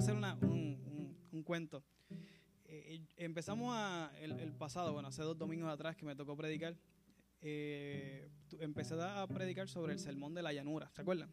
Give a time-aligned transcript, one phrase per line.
[0.00, 1.84] a hacer un, cuento.
[2.64, 6.74] Eh, empezamos a, el, pasado, bueno, hace dos domingos atrás que me tocó predicar,
[7.42, 11.30] eh, empecé a predicar sobre el sermón de la llanura, ¿se acuerdan?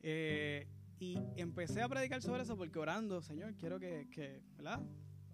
[0.00, 0.66] Eh,
[0.98, 4.80] y empecé a predicar sobre eso porque orando, Señor, quiero que, que ¿verdad?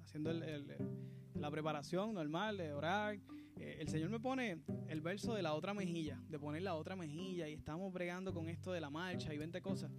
[0.05, 3.19] Haciendo la preparación normal de orar,
[3.57, 6.95] eh, el Señor me pone el verso de la otra mejilla, de poner la otra
[6.95, 9.91] mejilla, y estamos bregando con esto de la marcha y 20 cosas.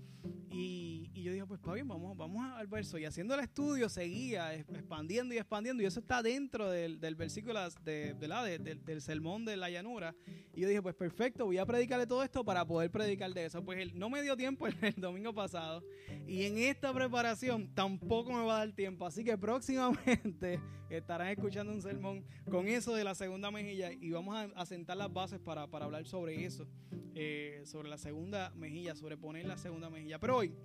[0.52, 2.98] Y, yo dije, pues está bien, vamos, vamos al verso.
[2.98, 8.78] Y haciendo el estudio seguía expandiendo y expandiendo, y eso está dentro del, versículo de,
[8.84, 10.16] del sermón de la llanura.
[10.54, 13.64] Y yo dije, pues perfecto, voy a predicarle todo esto para poder predicar de eso.
[13.64, 15.84] Pues él, no me dio tiempo el, el domingo pasado,
[16.28, 19.06] y en esta preparación tampoco me va a dar tiempo.
[19.06, 24.52] Así que próximamente estarán escuchando un sermón con eso de la segunda mejilla y vamos
[24.56, 26.68] a, sentar las bases para, hablar sobre eso,
[27.16, 30.20] eh, sobre la segunda mejilla, sobre poner la segunda mejilla.
[30.20, 30.56] Pero hoy,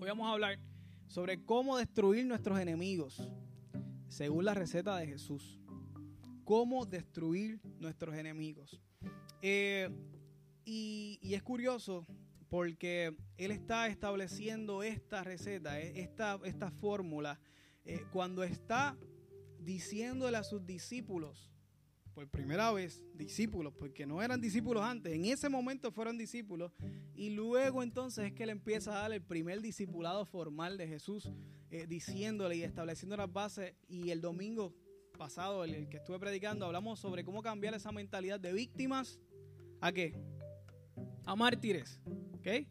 [0.00, 0.58] vamos a hablar
[1.06, 3.30] sobre cómo destruir nuestros enemigos,
[4.08, 5.60] según la receta de Jesús.
[6.42, 8.82] Cómo destruir nuestros enemigos.
[9.42, 9.88] Eh,
[10.64, 12.04] y, es curioso
[12.48, 17.38] porque Él está estableciendo esta receta, eh, esta, esta fórmula,
[18.12, 18.98] cuando está
[19.60, 21.48] diciéndole a sus discípulos
[22.14, 26.72] por primera vez discípulos, porque no eran discípulos antes, en ese momento fueron discípulos,
[27.14, 31.30] y luego entonces es que él empieza a dar el primer discipulado formal de Jesús,
[31.70, 34.74] eh, diciéndole y estableciendo las bases, y el domingo
[35.16, 39.20] pasado, el, que estuve predicando, hablamos sobre cómo cambiar esa mentalidad de víctimas
[39.80, 40.14] a qué?
[41.26, 42.00] A mártires,
[42.34, 42.66] ¿ok?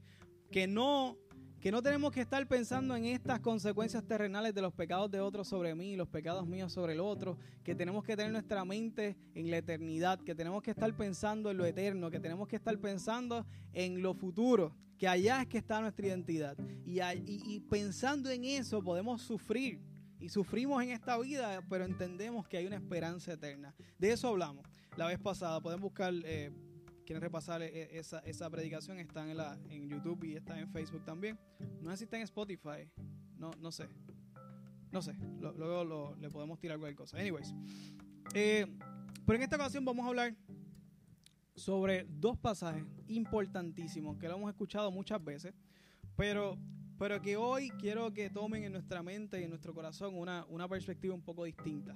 [0.52, 1.18] Que no
[1.60, 5.48] que no tenemos que estar pensando en estas consecuencias terrenales de los pecados de otros
[5.48, 9.52] sobre mí, los pecados míos sobre el otro, que tenemos que tener nuestra mente en
[9.52, 13.46] la eternidad, que tenemos que estar pensando en lo eterno, que tenemos que estar pensando
[13.74, 16.58] en lo futuro, que allá es que está nuestra identidad.
[16.86, 19.82] Y, y, pensando en eso podemos sufrir.
[20.20, 23.74] Y sufrimos en esta vida, pero entendemos que hay una esperanza eterna.
[23.98, 24.66] De eso hablamos
[24.96, 25.60] la vez pasada.
[25.62, 26.14] Pueden buscar...
[26.24, 26.52] Eh,
[27.10, 31.04] quieren repasar e, esa, esa predicación, están en, la, en YouTube y está en Facebook
[31.04, 31.40] también.
[31.82, 32.88] No sé si está en Spotify,
[33.36, 33.90] no, no sé.
[34.92, 37.18] No sé, luego le podemos tirar cualquier cosa.
[37.18, 37.52] Anyways,
[38.36, 38.68] eh,
[39.26, 40.36] pero en esta ocasión vamos a hablar
[41.56, 45.56] sobre dos pasajes importantísimos que lo hemos escuchado muchas veces,
[46.16, 46.60] pero,
[47.00, 50.68] pero que hoy quiero que tomen en nuestra mente y en nuestro corazón una, una
[50.68, 51.96] perspectiva un poco distinta.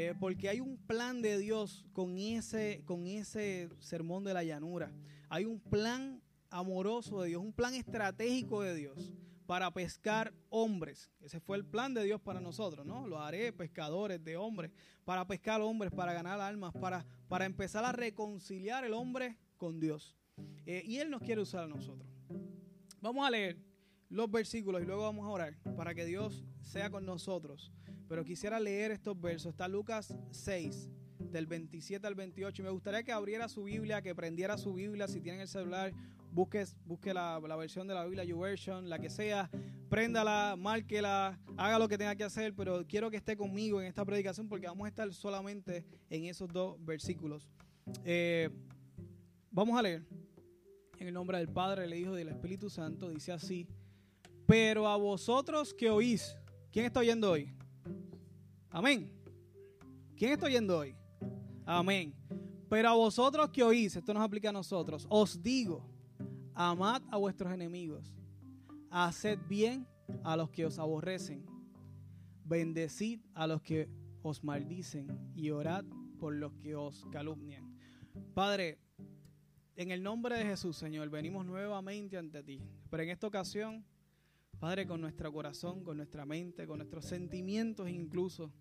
[0.00, 4.92] Eh, porque hay un plan de Dios con ese, con ese sermón de la llanura.
[5.28, 9.12] Hay un plan amoroso de Dios, un plan estratégico de Dios
[9.44, 11.10] para pescar hombres.
[11.20, 13.08] Ese fue el plan de Dios para nosotros, ¿no?
[13.08, 14.70] Los haré pescadores de hombres,
[15.04, 20.16] para pescar hombres, para ganar almas, para, para empezar a reconciliar el hombre con Dios.
[20.64, 22.08] Eh, y Él nos quiere usar a nosotros.
[23.00, 23.58] Vamos a leer
[24.10, 27.72] los versículos y luego vamos a orar para que Dios sea con nosotros
[28.08, 29.50] pero quisiera leer estos versos.
[29.50, 30.88] Está Lucas 6,
[31.18, 32.62] del 27 al 28.
[32.62, 35.06] Y me gustaría que abriera su Biblia, que prendiera su Biblia.
[35.08, 35.92] Si tienen el celular,
[36.32, 39.50] busque, busque la, versión de la Biblia, YouVersion, la que sea.
[39.90, 42.54] Préndala, márquela, haga lo que tenga que hacer.
[42.54, 46.50] Pero quiero que esté conmigo en esta predicación porque vamos a estar solamente en esos
[46.50, 47.48] dos versículos.
[48.04, 48.48] Eh,
[49.50, 50.02] vamos a leer.
[50.98, 53.68] En el nombre del Padre, del Hijo y del Espíritu Santo, dice así.
[54.46, 56.36] Pero a vosotros que oís,
[56.72, 57.52] ¿quién está oyendo hoy?
[58.70, 59.10] Amén.
[60.16, 60.94] ¿Quién está oyendo hoy?
[61.64, 62.14] Amén.
[62.68, 65.88] Pero a vosotros que oís, esto nos aplica a nosotros, os digo,
[66.54, 68.14] amad a vuestros enemigos,
[68.90, 69.86] haced bien
[70.22, 71.46] a los que os aborrecen,
[72.44, 73.88] bendecid a los que
[74.22, 75.84] os maldicen y orad
[76.18, 77.78] por los que os calumnian.
[78.34, 78.78] Padre,
[79.76, 83.84] en el nombre de Jesús, Señor, venimos nuevamente ante ti, pero en esta ocasión
[84.58, 88.52] Padre, con nuestro corazón, con nuestra mente, con nuestros sentimientos incluso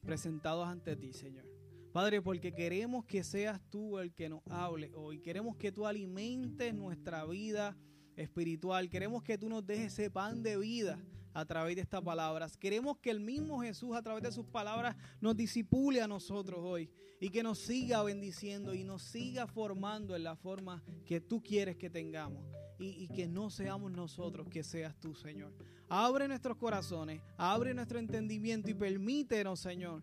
[0.00, 1.46] presentados ante ti, Señor.
[1.92, 5.20] Padre, porque queremos que seas tú el que nos hable hoy.
[5.20, 7.76] Queremos que tú alimentes nuestra vida
[8.16, 8.88] espiritual.
[8.88, 10.98] Queremos que tú nos dejes ese pan de vida
[11.36, 12.56] a través de estas palabras.
[12.56, 16.90] Queremos que el mismo Jesús a través de sus palabras nos disipule a nosotros hoy
[17.20, 21.76] y que nos siga bendiciendo y nos siga formando en la forma que tú quieres
[21.76, 22.42] que tengamos
[22.78, 25.52] y, que no seamos nosotros, que seas tú, Señor.
[25.90, 30.02] Abre nuestros corazones, abre nuestro entendimiento y permítenos, Señor,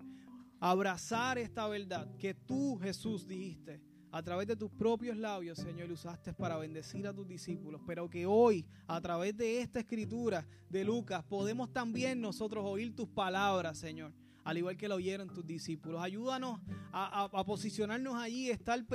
[0.59, 3.81] abrazar esta verdad que tú, Jesús, dijiste
[4.13, 8.27] a través de tus propios labios, Señor, usaste para bendecir a tus discípulos, pero que
[8.27, 14.13] hoy, a través de esta escritura de Lucas, podemos también nosotros oír tus palabras, Señor
[14.43, 16.01] al igual que lo oyeron tus discípulos.
[16.01, 16.59] Ayúdanos
[16.91, 18.85] a, posicionarnos allí, estar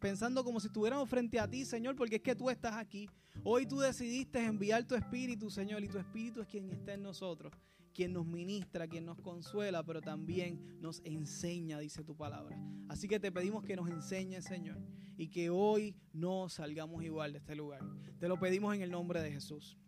[0.00, 3.06] pensando como si estuviéramos frente a ti, Señor, porque es que tú estás aquí.
[3.44, 7.52] Hoy tú decidiste enviar tu espíritu, Señor, y tu espíritu es quien está en nosotros,
[7.92, 12.58] quien nos ministra, quien nos consuela, pero también nos enseña, dice tu palabra.
[12.88, 14.78] Así que te pedimos que nos enseñes, Señor,
[15.16, 17.80] y que hoy no salgamos igual de este lugar.
[18.18, 19.78] Te lo pedimos en el nombre de Jesús.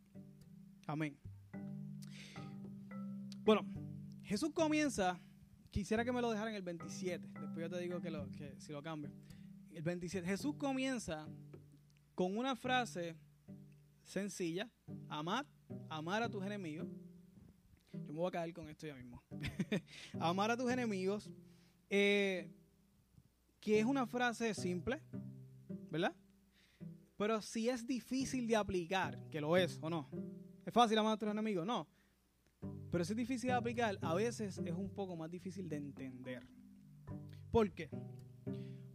[0.87, 1.19] Amén.
[3.45, 3.67] Bueno,
[4.23, 5.21] Jesús comienza,
[5.71, 8.83] quisiera que me lo dejaran en el 27, después yo te digo que, si lo
[8.83, 9.11] cambio.
[9.71, 11.29] El 27, Jesús comienza
[12.15, 13.17] con una frase
[14.03, 14.71] sencilla,
[15.09, 15.47] amar,
[15.91, 16.89] amar a tus enemigos.
[18.07, 19.23] Yo me voy a caer con esto ya mismo.
[20.21, 21.31] amar a tus enemigos,
[21.91, 22.51] eh,
[23.61, 25.01] que es una frase simple,
[25.91, 26.15] ¿verdad?
[27.17, 30.09] Pero si es difícil de aplicar, que lo es o no,
[30.65, 31.67] ¿Es fácil amar a tus enemigos?
[31.67, 31.87] No.
[32.91, 36.47] Pero si es difícil de aplicar, a veces es un poco más difícil de entender.
[37.51, 37.91] ¿Por qué?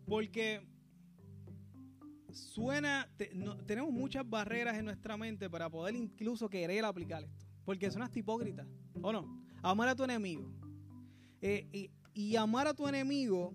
[0.05, 0.67] Porque
[2.31, 3.07] suena,
[3.67, 7.45] tenemos muchas barreras en nuestra mente para poder incluso querer aplicar esto.
[7.69, 8.65] Porque suena hipócrita,
[8.99, 9.43] ¿o no?
[9.61, 10.51] Amar a tu enemigo.
[11.39, 13.53] Eh, y, y amar a tu enemigo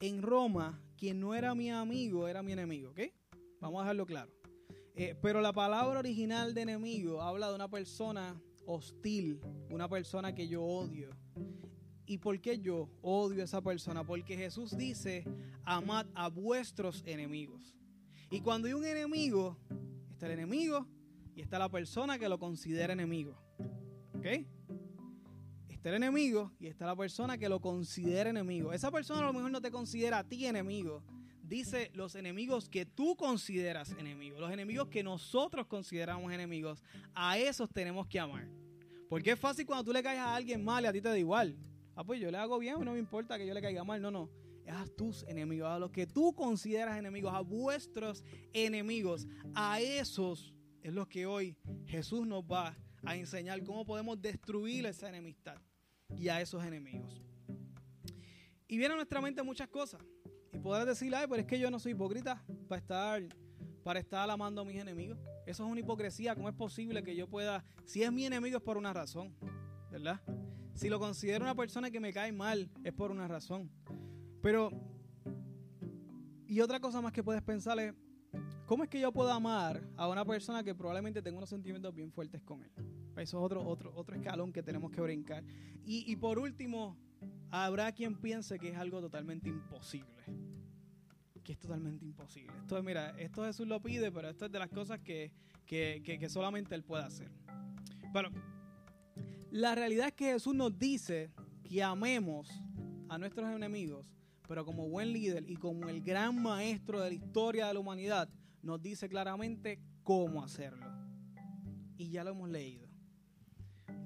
[0.00, 3.00] en Roma, quien no era mi amigo, era mi enemigo, ¿ok?
[3.60, 4.32] Vamos a dejarlo claro.
[4.94, 9.38] Eh, pero la palabra original de enemigo habla de una persona hostil,
[9.68, 11.10] una persona que yo odio.
[12.06, 14.06] ¿Y por qué yo odio a esa persona?
[14.06, 15.26] Porque Jesús dice,
[15.64, 17.76] amad a vuestros enemigos.
[18.30, 19.58] Y cuando hay un enemigo,
[20.10, 20.88] está el enemigo
[21.34, 23.36] y está la persona que lo considera enemigo.
[24.14, 24.26] ¿Ok?
[25.68, 28.72] Está el enemigo y está la persona que lo considera enemigo.
[28.72, 31.02] Esa persona a lo mejor no te considera a ti enemigo,
[31.42, 36.82] dice los enemigos que tú consideras enemigos, los enemigos que nosotros consideramos enemigos,
[37.14, 38.48] a esos tenemos que amar.
[39.08, 41.18] Porque es fácil cuando tú le caes a alguien mal y a ti te da
[41.18, 41.56] igual.
[41.94, 44.00] Ah, pues yo le hago bien, no me importa que yo le caiga mal.
[44.00, 44.30] No, no.
[44.64, 49.26] Es a tus enemigos, a los que tú consideras enemigos, a vuestros enemigos.
[49.54, 51.56] A esos es los que hoy
[51.86, 55.56] Jesús nos va a enseñar cómo podemos destruir esa enemistad
[56.16, 57.22] y a esos enemigos.
[58.68, 60.00] Y viene a nuestra mente muchas cosas.
[60.52, 63.22] Y podrás decir, ay, pero es que yo no soy hipócrita para estar,
[63.82, 65.18] para estar amando a mis enemigos.
[65.46, 66.34] Eso es una hipocresía.
[66.34, 69.34] ¿Cómo es posible que yo pueda, si es mi enemigo es por una razón,
[69.90, 70.20] ¿verdad?
[70.74, 73.70] Si lo considero una persona que me cae mal, es por una razón.
[74.42, 74.70] Pero,
[76.46, 77.94] y otra cosa más que puedes pensar es,
[78.72, 82.10] ¿cómo es que yo puedo amar a una persona que probablemente tenga unos sentimientos bien
[82.10, 82.70] fuertes con él?
[83.18, 85.44] Eso es otro, otro, otro escalón que tenemos que brincar.
[85.84, 86.96] Y, y por último,
[87.50, 90.24] habrá quien piense que es algo totalmente imposible.
[91.44, 92.50] Que es totalmente imposible.
[92.62, 95.30] Esto, mira, esto Jesús lo pide, pero esto es de las cosas que,
[96.30, 97.30] solamente Él puede hacer.
[98.10, 98.30] Bueno,
[99.50, 101.30] la realidad es que Jesús nos dice
[101.62, 102.48] que amemos
[103.10, 104.10] a nuestros enemigos,
[104.48, 108.30] pero como buen líder y como el gran maestro de la historia de la humanidad,
[108.62, 110.86] nos dice claramente cómo hacerlo.
[111.96, 112.88] Y ya lo hemos leído.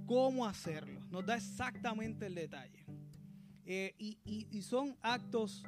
[0.06, 1.00] ¿Cómo hacerlo?
[1.10, 2.84] Nos da exactamente el detalle.
[3.64, 5.64] Eh, y, son actos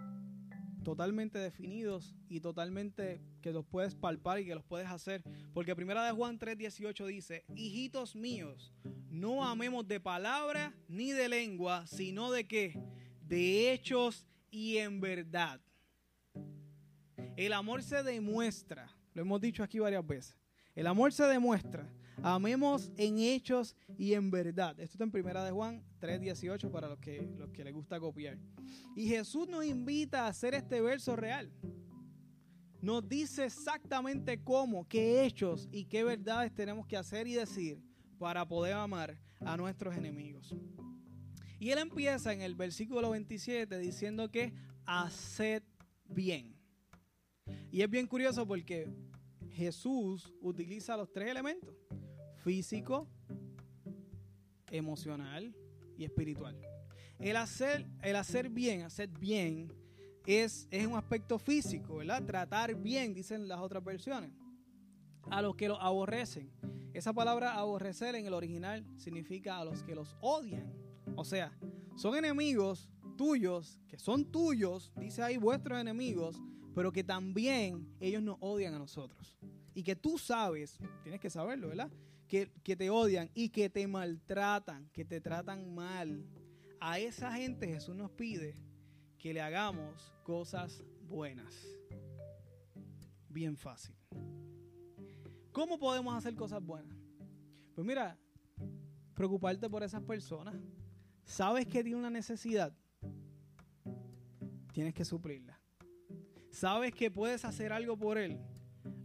[0.84, 5.24] totalmente definidos y totalmente que los puedes palpar y que los puedes hacer.
[5.52, 8.72] Porque primera de Juan 3:18 dice, hijitos míos,
[9.10, 12.80] no amemos de palabra ni de lengua, sino de qué?
[13.26, 15.60] De hechos y en verdad.
[17.38, 20.36] El amor se demuestra, lo hemos dicho aquí varias veces,
[20.74, 21.88] el amor se demuestra
[22.22, 24.78] Amemos en hechos y en verdad.
[24.80, 28.38] Esto está en primera de Juan 3.18 para que, los que les gusta copiar.
[28.96, 31.52] Y Jesús nos invita a hacer este verso real.
[32.80, 37.80] Nos dice exactamente cómo, qué hechos y qué verdades tenemos que hacer y decir
[38.18, 40.54] para poder amar a nuestros enemigos.
[41.60, 44.52] Y él empieza en el versículo 27 diciendo que
[44.86, 45.62] haced
[46.04, 46.57] bien.
[47.70, 48.88] Y es bien curioso porque
[49.50, 51.74] Jesús utiliza los tres elementos
[52.38, 53.06] físico,
[54.70, 55.54] emocional
[55.96, 56.56] y espiritual.
[57.18, 59.72] El hacer, el hacer bien, hacer bien,
[60.24, 62.24] es, es un aspecto físico, ¿verdad?
[62.24, 64.30] Tratar bien, dicen las otras versiones.
[65.30, 66.50] A los que los aborrecen.
[66.94, 70.72] Esa palabra aborrecer en el original significa a los que los odian.
[71.16, 71.52] O sea,
[71.96, 76.40] son enemigos tuyos, que son tuyos, dice ahí vuestros enemigos,
[76.74, 79.36] pero que también ellos nos odian a nosotros.
[79.74, 81.90] Y que tú sabes, tienes que saberlo, ¿verdad?
[82.28, 86.24] que, te odian y que te maltratan, que te tratan mal.
[86.78, 88.54] A esa gente Jesús nos pide
[89.18, 91.66] que le hagamos cosas buenas.
[93.28, 93.94] Bien fácil.
[95.52, 96.96] ¿Cómo podemos hacer cosas buenas?
[97.74, 98.16] Pues mira,
[99.14, 100.54] preocuparte por esas personas,
[101.24, 102.76] sabes que tiene una necesidad,
[104.72, 105.57] tienes que suplirla.
[106.58, 108.36] Sabes que puedes hacer algo por él,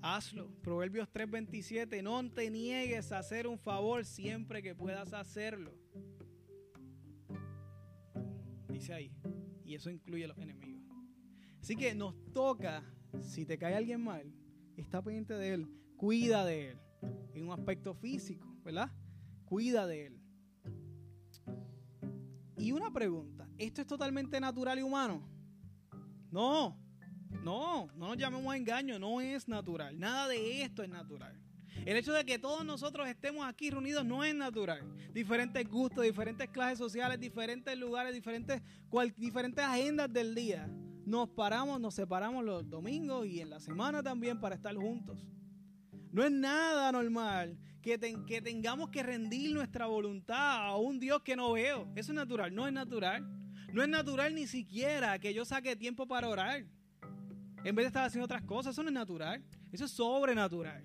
[0.01, 0.49] hazlo.
[0.63, 5.71] Proverbios 3:27, no te niegues a hacer un favor siempre que puedas hacerlo.
[8.67, 9.15] Dice ahí,
[9.63, 10.81] y eso incluye a los enemigos.
[11.61, 12.83] Así que nos toca,
[13.21, 14.33] si te cae alguien mal,
[14.75, 16.79] está pendiente de él, cuida de él,
[17.35, 18.91] en un aspecto físico, ¿verdad?
[19.45, 20.19] Cuida de él.
[22.57, 25.21] Y una pregunta, ¿esto es totalmente natural y humano?
[26.31, 26.82] No,
[27.43, 29.99] no, no nos llamemos a engaño, no es natural.
[29.99, 31.39] Nada de esto es natural.
[31.85, 34.81] El hecho de que todos nosotros estemos aquí reunidos no es natural.
[35.13, 38.61] Diferentes gustos, diferentes clases sociales, diferentes lugares, diferentes,
[39.17, 40.69] diferentes agendas del día.
[41.05, 45.27] Nos paramos, nos separamos los domingos y en la semana también para estar juntos.
[46.11, 51.35] No es nada normal que, que tengamos que rendir nuestra voluntad a un Dios que
[51.35, 51.91] no veo.
[51.95, 53.27] Eso es natural, no es natural.
[53.73, 56.63] No es natural ni siquiera que yo saque tiempo para orar.
[57.63, 59.43] En vez de estar haciendo otras cosas, eso no es natural.
[59.71, 60.83] Eso es sobrenatural.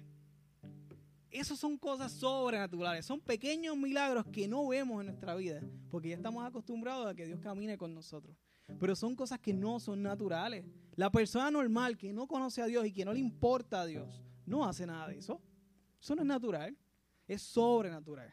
[1.31, 3.05] Esas son cosas sobrenaturales.
[3.05, 5.61] Son pequeños milagros que no vemos en nuestra vida.
[5.91, 8.37] Porque ya estamos acostumbrados a que Dios camine con nosotros.
[8.79, 10.65] Pero son cosas que no son naturales.
[10.95, 14.23] La persona normal que no conoce a Dios y que no le importa a Dios,
[14.47, 15.41] no hace nada de eso.
[16.01, 16.77] Eso no es natural.
[17.27, 18.33] Es sobrenatural.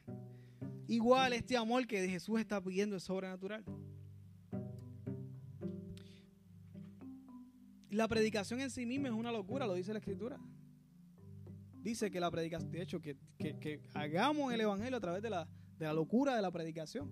[0.87, 3.65] Igual este amor que Jesús está pidiendo es sobrenatural.
[7.95, 10.37] La predicación en sí misma es una locura, lo dice la escritura.
[11.81, 13.15] Dice que la predicación, de hecho, que,
[13.93, 15.47] hagamos el evangelio a través de la,
[15.77, 17.09] de la locura de la predicación.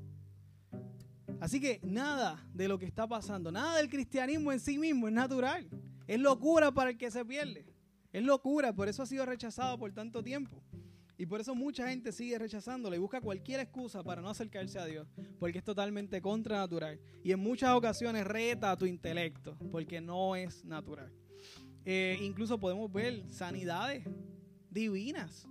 [1.39, 5.13] Así que nada de lo que está pasando, nada del cristianismo en sí mismo es
[5.13, 5.69] natural.
[6.05, 7.65] Es locura para el que se pierde.
[8.11, 10.62] Es locura, por eso ha sido rechazado por tanto tiempo.
[11.23, 14.85] Y por eso mucha gente sigue rechazándolo y busca cualquier excusa para no acercarse a
[14.85, 15.07] Dios,
[15.39, 16.99] porque es totalmente contranatural.
[17.23, 21.13] Y en muchas ocasiones reta a tu intelecto, porque no es natural.
[21.85, 24.05] Eh, incluso podemos ver sanidades
[24.69, 25.47] divinas,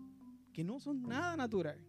[0.52, 1.82] que no son nada natural,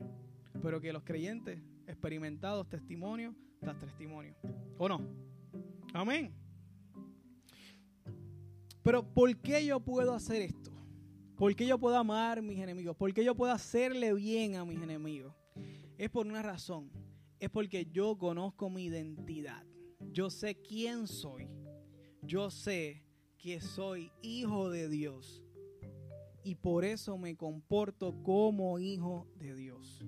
[0.61, 4.33] pero que los creyentes experimentados testimonio tras testimonio.
[4.77, 5.01] ¿O no?
[5.93, 6.33] Amén.
[8.81, 10.62] Pero ¿por qué yo puedo hacer esto?
[11.37, 12.95] ¿Por qué yo puedo amar a mis enemigos?
[12.95, 15.33] ¿Por qué yo puedo hacerle bien a mis enemigos?
[15.97, 16.91] Es por una razón.
[17.39, 19.63] Es porque yo conozco mi identidad.
[20.11, 21.49] Yo sé quién soy.
[22.21, 23.03] Yo sé
[23.37, 25.43] que soy hijo de Dios.
[26.43, 30.05] Y por eso me comporto como hijo de Dios.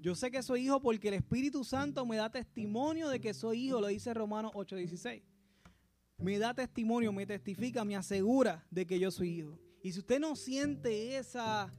[0.00, 3.66] Yo sé que soy hijo porque el Espíritu Santo me da testimonio de que soy
[3.66, 5.22] hijo, lo dice Romanos 8:16.
[6.18, 9.67] Me da testimonio, me testifica, me asegura de que yo soy hijo.
[9.88, 11.72] Y si usted no siente esa,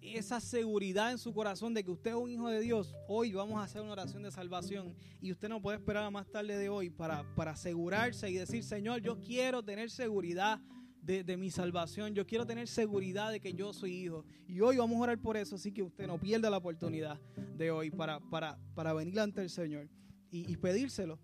[0.00, 3.60] esa seguridad en su corazón de que usted es un hijo de Dios, hoy vamos
[3.60, 6.68] a hacer una oración de salvación y usted no puede esperar a más tarde de
[6.68, 10.60] hoy para, para asegurarse y decir, Señor, yo quiero tener seguridad
[11.00, 14.24] de, mi salvación, yo quiero tener seguridad de que yo soy hijo.
[14.48, 17.20] Y hoy vamos a orar por eso, así que usted no pierda la oportunidad
[17.56, 19.88] de hoy para, para, para venir ante el Señor
[20.32, 21.20] y, y pedírselo.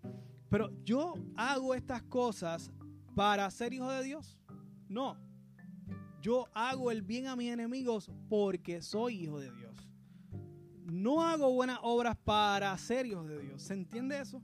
[0.49, 2.71] Pero yo hago estas cosas
[3.13, 4.39] para ser hijo de Dios.
[4.87, 5.17] No,
[6.23, 9.75] yo hago el bien a mis enemigos porque soy hijo de Dios.
[10.85, 13.61] No hago buenas obras para ser hijo de Dios.
[13.61, 14.41] ¿Se entiende eso?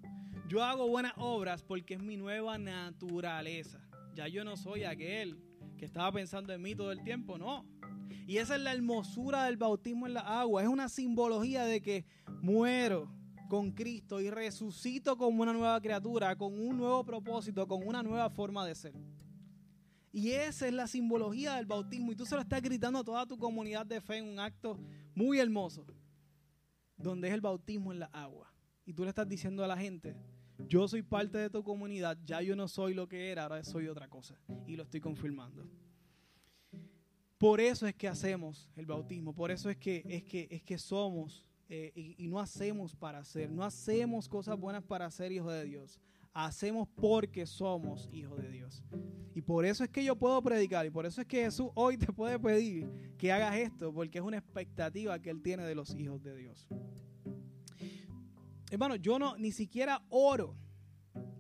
[0.49, 3.79] Yo hago buenas obras porque es mi nueva naturaleza.
[4.13, 5.39] Ya yo no soy aquel
[5.77, 7.65] que estaba pensando en mí todo el tiempo, no.
[8.27, 10.61] Y esa es la hermosura del bautismo en la agua.
[10.61, 12.05] Es una simbología de que
[12.41, 13.09] muero
[13.47, 18.29] con Cristo y resucito como una nueva criatura, con un nuevo propósito, con una nueva
[18.29, 18.93] forma de ser.
[20.11, 22.11] Y esa es la simbología del bautismo.
[22.11, 24.79] Y tú se lo estás gritando a toda tu comunidad de fe en un acto
[25.13, 25.85] muy hermoso,
[26.97, 28.51] donde es el bautismo en la agua.
[28.85, 30.15] Y tú le estás diciendo a la gente,
[30.67, 33.87] yo soy parte de tu comunidad, ya yo no soy lo que era, ahora soy
[33.87, 34.39] otra cosa.
[34.65, 35.67] Y lo estoy confirmando.
[37.37, 40.77] Por eso es que hacemos el bautismo, por eso es que, es que, es que
[40.77, 45.63] somos eh, y, no hacemos para ser, no hacemos cosas buenas para ser hijos de
[45.65, 45.99] Dios
[46.33, 48.83] hacemos porque somos hijos de Dios.
[49.33, 51.97] Y por eso es que yo puedo predicar y por eso es que Jesús hoy
[51.97, 55.95] te puede pedir que hagas esto, porque es una expectativa que Él tiene de los
[55.95, 56.67] hijos de Dios.
[58.71, 60.55] Hermano, yo no ni siquiera oro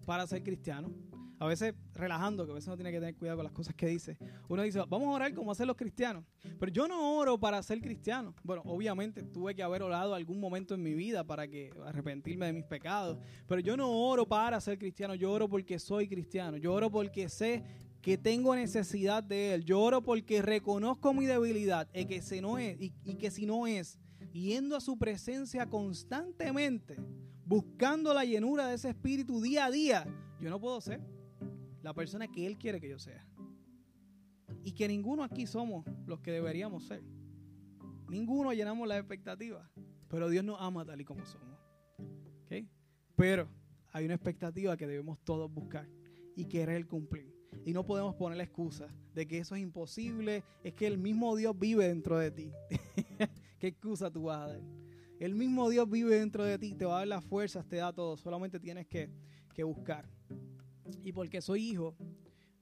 [0.05, 0.91] para ser cristiano
[1.39, 3.87] a veces relajando, que a veces uno tiene que tener cuidado con las cosas que
[3.87, 4.17] dice.
[4.49, 6.25] Uno dice, vamos a orar como hacen los cristianos.
[6.59, 8.35] Pero yo no oro para ser cristiano.
[8.43, 12.53] Bueno, obviamente tuve que haber orado algún momento en mi vida para que arrepentirme de
[12.53, 13.17] mis pecados.
[13.47, 16.57] Pero yo no oro para ser cristiano, yo oro porque soy cristiano.
[16.57, 17.63] Yo oro porque sé
[18.01, 19.63] que tengo necesidad de Él.
[19.63, 23.65] Yo oro porque reconozco mi debilidad y que, si no es, y que si no
[23.65, 23.97] es,
[24.33, 26.97] yendo a su presencia constantemente,
[27.45, 30.05] buscando la llenura de ese espíritu día a día,
[30.41, 31.18] yo no puedo ser
[31.81, 33.25] la persona que Él quiere que yo sea.
[34.63, 37.03] Y que ninguno aquí somos los que deberíamos ser.
[38.09, 39.69] Ninguno llenamos las expectativas.
[40.09, 41.49] Pero Dios nos ama tal y como somos.
[43.19, 43.49] Pero
[43.91, 45.89] hay una expectativa que debemos todos buscar
[46.37, 47.35] y querer cumplir.
[47.65, 51.35] Y no podemos poner la excusa de que eso es imposible, es que el mismo
[51.35, 52.53] Dios vive dentro de ti.
[53.59, 54.61] ¿Qué excusa tú vas a dar?
[55.19, 57.91] El mismo Dios vive dentro de ti, te va a dar las fuerzas, te da
[57.91, 59.11] todo, solamente tienes que,
[59.53, 60.09] que buscar.
[61.03, 61.95] Y porque soy hijo,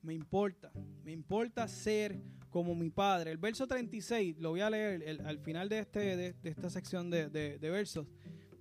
[0.02, 0.72] me importa,
[1.04, 3.32] me importa ser como mi padre.
[3.32, 7.58] El verso 36, lo voy a leer al final de, este, de, esta sección de,
[7.62, 8.08] versos.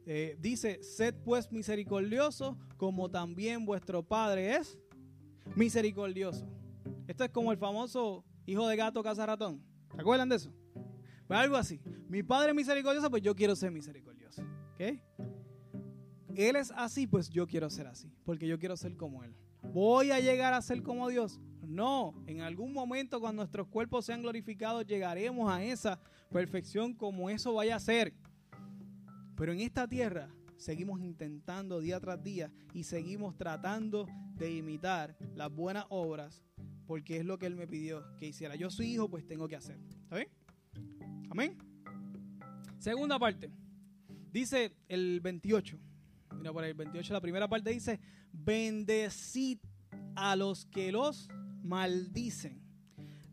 [0.07, 4.79] Eh, dice, sed pues misericordioso como también vuestro Padre es
[5.55, 6.47] misericordioso.
[7.09, 9.63] Esto es como el famoso hijo de gato caza ratón.
[9.95, 10.53] ¿Se acuerdan de eso?
[11.27, 11.81] Pues algo así.
[12.09, 14.43] Mi Padre es misericordioso, pues yo quiero ser misericordioso.
[14.75, 15.01] ¿Ok?
[16.37, 19.35] Él es así, pues yo quiero ser así, porque yo quiero ser como Él.
[19.77, 21.39] ¿Voy a llegar a ser como Dios?
[21.61, 27.53] No, en algún momento cuando nuestros cuerpos sean glorificados llegaremos a esa perfección como eso
[27.53, 28.15] vaya a ser.
[29.37, 35.55] Pero en esta tierra seguimos intentando día tras día y seguimos tratando de imitar las
[35.55, 36.43] buenas obras
[36.87, 38.57] porque es lo que Él me pidió que hiciera.
[38.57, 39.79] Yo soy hijo, pues tengo que hacer.
[40.05, 40.29] ¿Está bien?
[41.29, 41.59] Amén.
[42.79, 43.51] Segunda parte.
[44.33, 45.79] Dice el 28.
[46.39, 48.01] Mira por ahí, el 28, la primera parte dice,
[48.47, 49.59] bendecid
[50.15, 51.29] a los que los
[51.63, 52.63] maldicen.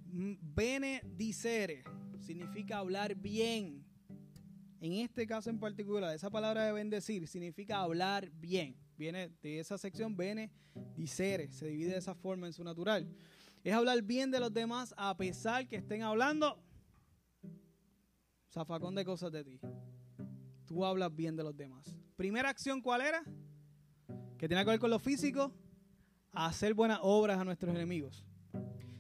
[0.05, 1.85] Benedicere
[2.19, 3.83] significa hablar bien
[4.83, 8.75] en este caso en particular, esa palabra de bendecir significa hablar bien.
[8.97, 10.51] Viene de esa sección, bene,
[10.97, 13.07] dicere, se divide de esa forma en su natural.
[13.63, 16.61] Es hablar bien de los demás a pesar que estén hablando
[18.51, 19.61] zafacón de cosas de ti.
[20.65, 21.95] Tú hablas bien de los demás.
[22.17, 23.23] Primera acción, ¿cuál era?
[24.43, 25.53] Que tiene que ver con lo físico,
[26.33, 28.25] hacer buenas obras a nuestros enemigos.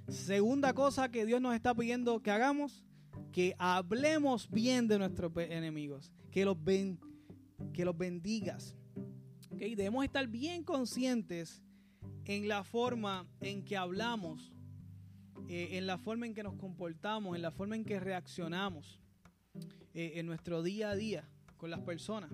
[0.07, 2.85] Segunda cosa que Dios nos está pidiendo que hagamos,
[3.33, 6.55] que hablemos bien de nuestros enemigos, que los,
[7.73, 8.77] que los bendigas.
[9.51, 9.75] ¿Okay?
[9.75, 11.61] Debemos estar bien conscientes
[12.23, 14.53] en la forma en que hablamos,
[15.49, 19.01] eh, en la forma en que nos comportamos, en la forma en que reaccionamos
[19.93, 21.27] eh, en nuestro día a día
[21.57, 22.31] con las personas.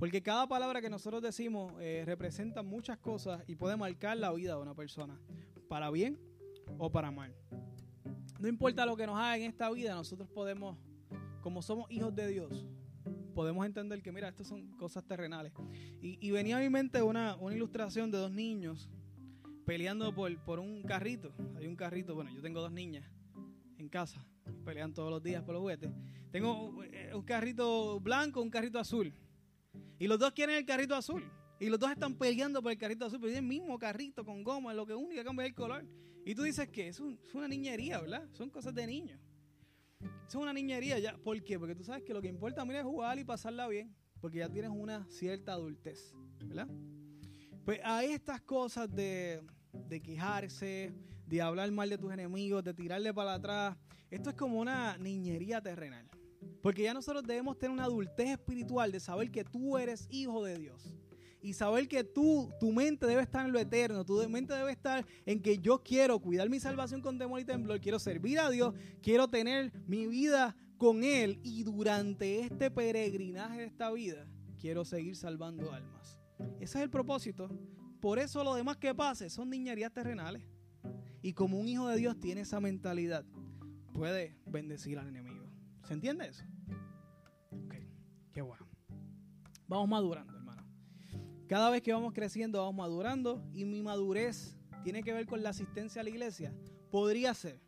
[0.00, 4.56] Porque cada palabra que nosotros decimos eh, representa muchas cosas y puede marcar la vida
[4.56, 5.20] de una persona,
[5.68, 6.18] para bien
[6.78, 7.34] o para mal.
[8.38, 10.78] No importa lo que nos haga en esta vida, nosotros podemos,
[11.42, 12.66] como somos hijos de Dios,
[13.34, 15.52] podemos entender que, mira, estas son cosas terrenales.
[16.00, 18.88] Y, venía a mi mente una, ilustración de dos niños
[19.66, 21.34] peleando por, por un carrito.
[21.58, 23.04] Hay un carrito, bueno, yo tengo dos niñas
[23.76, 24.24] en casa,
[24.64, 25.90] pelean todos los días por los juguetes.
[26.32, 29.12] Tengo eh, un carrito blanco, un carrito azul.
[30.00, 31.22] Y los dos quieren el carrito azul.
[31.60, 34.42] Y los dos están peleando por el carrito azul, pero es el mismo carrito con
[34.42, 35.84] goma, lo que único que cambia es el color.
[36.24, 37.00] Y tú dices que es,
[37.34, 38.26] una niñería, ¿verdad?
[38.32, 39.20] Son cosas de niños.
[40.26, 41.18] Es una niñería ya.
[41.18, 41.58] ¿Por qué?
[41.58, 43.94] Porque tú sabes que lo que importa mira, es jugar y pasarla bien.
[44.22, 46.14] Porque ya tienes una cierta adultez,
[46.46, 46.68] ¿verdad?
[47.66, 49.42] Pues a estas cosas de,
[49.86, 50.94] de quejarse,
[51.26, 53.76] de hablar mal de tus enemigos, de tirarle para atrás,
[54.10, 56.09] esto es como una niñería terrenal.
[56.62, 60.58] Porque ya nosotros debemos tener una adultez espiritual de saber que tú eres hijo de
[60.58, 60.94] Dios
[61.42, 65.06] y saber que tú, tu mente debe estar en lo eterno, tu mente debe estar
[65.24, 68.74] en que yo quiero cuidar mi salvación con temor y temblor, quiero servir a Dios,
[69.02, 74.26] quiero tener mi vida con Él y durante este peregrinaje de esta vida
[74.60, 76.18] quiero seguir salvando almas.
[76.58, 77.50] Ese es el propósito.
[78.00, 80.42] Por eso lo demás que pase son niñerías terrenales.
[81.22, 83.24] Y como un hijo de Dios tiene esa mentalidad,
[83.92, 85.29] puede bendecir al enemigo.
[85.90, 86.44] ¿Se entiende eso?
[87.50, 87.74] Ok,
[88.32, 88.64] qué bueno.
[89.66, 90.32] Vamos madurando.
[91.48, 95.50] Cada vez que vamos creciendo, vamos madurando y mi madurez tiene que ver con la
[95.50, 96.54] asistencia a la iglesia.
[96.92, 97.60] Podría ser,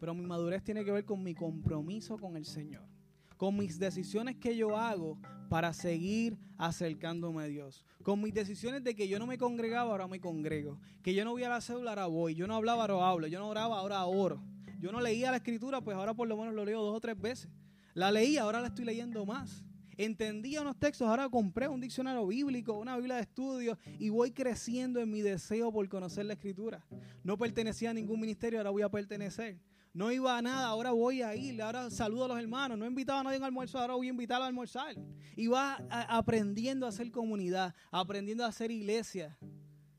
[0.00, 2.88] pero mi madurez tiene que ver con mi compromiso con el Señor,
[3.36, 5.18] con mis decisiones que yo hago
[5.50, 10.08] para seguir acercándome a Dios, con mis decisiones de que yo no me congregaba, ahora
[10.08, 13.10] me congrego, que yo no voy a la cédula, ahora voy, yo no hablaba, ahora
[13.10, 14.42] hablo, yo no oraba, ahora oro,
[14.82, 17.18] yo no leía la escritura, pues ahora por lo menos lo leo dos o tres
[17.18, 17.48] veces.
[17.94, 19.64] La leí, ahora la estoy leyendo más
[19.96, 25.00] entendía unos textos, ahora compré un diccionario bíblico, una Biblia de estudio y voy creciendo
[25.00, 26.84] en mi deseo por conocer la escritura.
[27.22, 29.60] No pertenecía a ningún ministerio, ahora voy a pertenecer.
[29.94, 32.78] No iba a nada, ahora voy a ir, ahora saludo a los hermanos.
[32.78, 34.96] No invitaba a nadie a almuerzo, ahora voy a invitarlo a almorzar.
[35.36, 39.38] Y va aprendiendo a hacer comunidad, aprendiendo a hacer iglesia.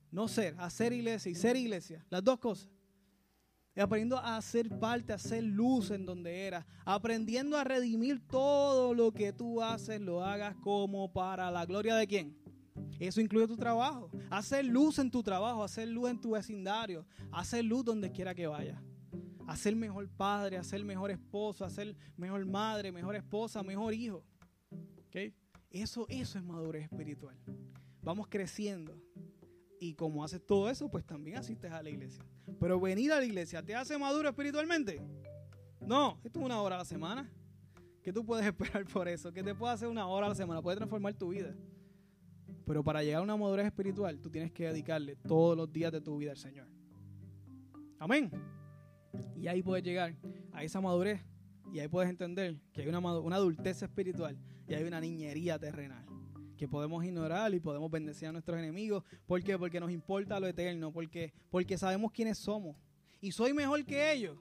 [0.10, 2.06] No ser, hacer iglesia y ser iglesia.
[2.10, 2.69] Las dos cosas.
[3.81, 9.12] Aprendiendo a hacer parte, a hacer luz en donde era, aprendiendo a redimir todo lo
[9.12, 12.38] que tú haces, lo hagas como para la gloria de quién.
[12.99, 14.09] Eso incluye tu trabajo.
[14.29, 18.47] Hacer luz en tu trabajo, hacer luz en tu vecindario, hacer luz donde quiera que
[18.47, 18.81] vayas.
[19.47, 24.23] Hacer mejor padre, hacer mejor esposo, hacer mejor madre, mejor esposa, mejor hijo.
[25.07, 25.33] ¿Okay?
[25.69, 27.36] Eso, eso es madurez espiritual.
[28.01, 28.95] Vamos creciendo.
[29.79, 32.23] Y como haces todo eso, pues también asistes a la iglesia.
[32.60, 35.01] Pero venir a la iglesia, ¿te hace maduro espiritualmente?
[35.82, 37.29] No, esto es una hora a la semana.
[38.01, 39.32] ¿Qué tú puedes esperar por eso?
[39.32, 40.62] ¿Qué te puede hacer una hora a la semana?
[40.62, 41.56] Puede transformar tu vida.
[42.65, 46.01] Pero para llegar a una madurez espiritual, tú tienes que dedicarle todos los días de
[46.01, 46.67] tu vida al Señor.
[47.99, 48.32] Amén.
[49.36, 50.15] Y ahí puedes llegar
[50.51, 51.21] a esa madurez
[51.73, 56.06] y ahí puedes entender que hay una, una adultez espiritual y hay una niñería terrenal
[56.63, 59.04] que podemos ignorar y podemos bendecir a nuestros enemigos.
[59.26, 59.60] ¿Por qué?
[59.60, 62.78] Porque nos importa lo eterno, porque, porque sabemos quiénes somos.
[63.19, 64.38] Y soy mejor que ellos.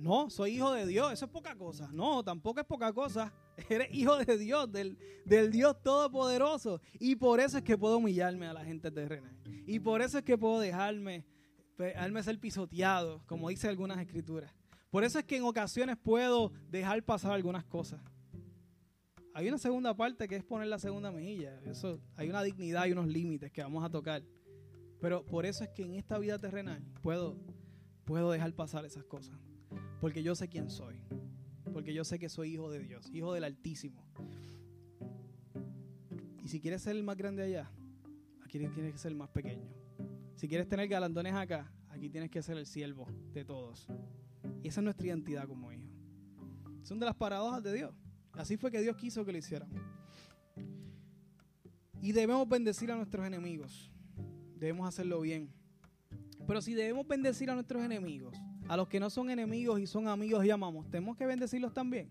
[0.00, 1.90] No, soy hijo de Dios, eso es poca cosa.
[1.92, 3.32] No, tampoco es poca cosa.
[3.68, 6.80] Eres hijo de Dios, del, del Dios Todopoderoso.
[6.98, 9.36] Y por eso es que puedo humillarme a la gente terrenal.
[9.64, 11.24] Y por eso es que puedo dejarme,
[11.78, 14.52] dejarme ser pisoteado, como dice algunas escrituras.
[14.90, 18.00] Por eso es que en ocasiones puedo dejar pasar algunas cosas.
[19.38, 21.60] Hay una segunda parte que es poner la segunda mejilla.
[21.64, 24.24] Eso, hay una dignidad y unos límites que vamos a tocar.
[25.00, 27.36] Pero por eso es que en esta vida terrenal puedo,
[28.04, 29.38] puedo dejar pasar esas cosas.
[30.00, 30.96] Porque yo sé quién soy.
[31.72, 34.04] Porque yo sé que soy hijo de Dios, hijo del Altísimo.
[36.42, 37.70] Y si quieres ser el más grande allá,
[38.44, 39.68] aquí tienes que ser el más pequeño.
[40.34, 43.86] Si quieres tener galandones acá, aquí tienes que ser el siervo de todos.
[44.64, 45.86] Y esa es nuestra identidad como hijo.
[46.82, 48.07] Son de las paradojas de Dios.
[48.34, 49.80] Así fue que Dios quiso que lo hiciéramos.
[52.00, 53.90] Y debemos bendecir a nuestros enemigos.
[54.56, 55.52] Debemos hacerlo bien.
[56.46, 58.34] Pero si debemos bendecir a nuestros enemigos,
[58.68, 62.10] a los que no son enemigos y son amigos y amamos, ¿tenemos que bendecirlos también?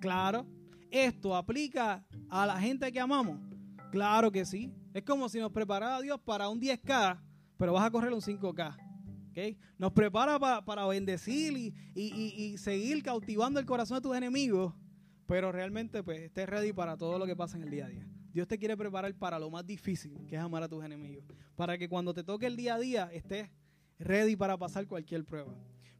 [0.00, 0.46] Claro.
[0.90, 3.38] ¿Esto aplica a la gente que amamos?
[3.90, 4.72] Claro que sí.
[4.94, 7.20] Es como si nos preparara Dios para un 10K,
[7.56, 8.76] pero vas a correr un 5K.
[9.30, 9.56] ¿Okay?
[9.78, 14.74] Nos prepara para bendecir y, y seguir cautivando el corazón de tus enemigos,
[15.30, 18.04] pero realmente pues estés ready para todo lo que pasa en el día a día.
[18.32, 21.78] Dios te quiere preparar para lo más difícil, que es amar a tus enemigos, para
[21.78, 23.48] que cuando te toque el día a día estés
[24.00, 25.54] ready para pasar cualquier prueba.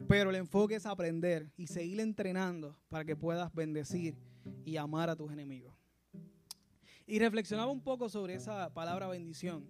[0.09, 4.19] Pero el enfoque es aprender y seguir entrenando para que puedas bendecir
[4.64, 5.77] y amar a tus enemigos.
[7.07, 9.64] Y reflexionaba un poco sobre esa palabra bendición.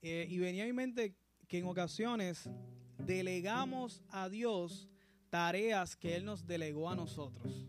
[0.00, 1.14] Eh, y venía a mi mente
[1.48, 2.48] que en ocasiones
[2.96, 4.88] delegamos a Dios
[5.28, 7.66] tareas que Él nos delegó a nosotros.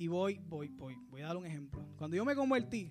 [0.00, 1.86] Y voy, voy, voy, voy a dar un ejemplo.
[1.98, 2.90] Cuando yo me convertí,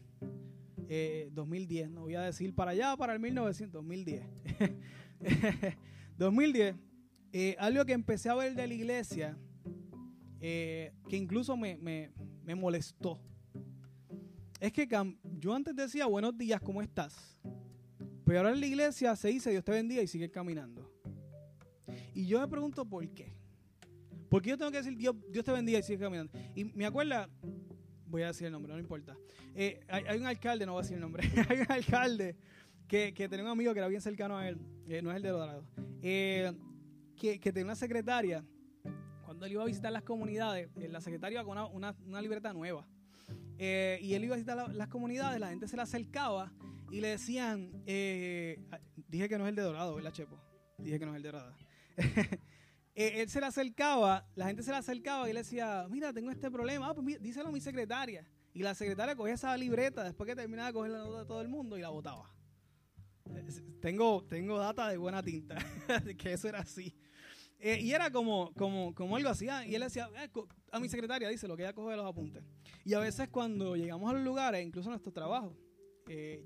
[1.32, 4.22] 2010, eh, no voy a decir para allá, para el 1900, 2010.
[6.20, 6.76] 2010,
[7.34, 9.36] eh, algo que empecé a ver de la iglesia,
[10.40, 13.20] eh, que incluso me, me, molestó.
[14.60, 14.88] Es que
[15.40, 17.40] yo antes decía, buenos días, ¿cómo estás?
[18.24, 20.88] Pero ahora en la iglesia se dice, Dios te bendiga y sigue caminando.
[22.14, 23.39] Y yo me pregunto por qué.
[24.30, 26.32] Porque yo tengo que decir, Dios, Dios te bendiga y sigue caminando.
[26.56, 27.30] Y me acuerda,
[28.06, 29.18] voy a decir el nombre, no importa.
[29.56, 32.36] Eh, hay, un alcalde, no voy a decir el nombre, hay un alcalde
[32.88, 35.24] que, que tenía un amigo que era bien cercano a él, eh, no es el
[35.24, 35.64] de Dorado,
[36.02, 36.54] eh,
[37.16, 38.46] que, que tenía una secretaria.
[39.26, 42.88] Cuando él iba a visitar las comunidades, la secretaria iba con una, una, libreta nueva.
[43.60, 46.52] y él iba a visitar las comunidades, la gente se le acercaba
[46.92, 50.40] y le decían, dije que no es el de Dorado, ¿verdad, Chepo?
[50.80, 51.56] Dije que no es el de Dorado.
[53.00, 56.32] Eh, él se le acercaba, la gente se le acercaba y le decía, mira, tengo
[56.32, 58.28] este problema, ah, pues díselo a mi secretaria.
[58.54, 61.40] Y la secretaria cogía esa libreta después que terminaba de coger la nota de todo
[61.40, 62.30] el mundo y la botaba.
[63.80, 65.56] Tengo, tengo data de buena tinta,
[66.18, 66.94] que eso era así.
[67.58, 69.48] Eh, y era como, como, como algo así.
[69.48, 70.30] Ah, y él decía, eh,
[70.70, 72.44] a mi secretaria, dice lo que ella coge de los apuntes.
[72.84, 75.56] Y a veces cuando llegamos a los lugares, incluso a nuestro trabajo,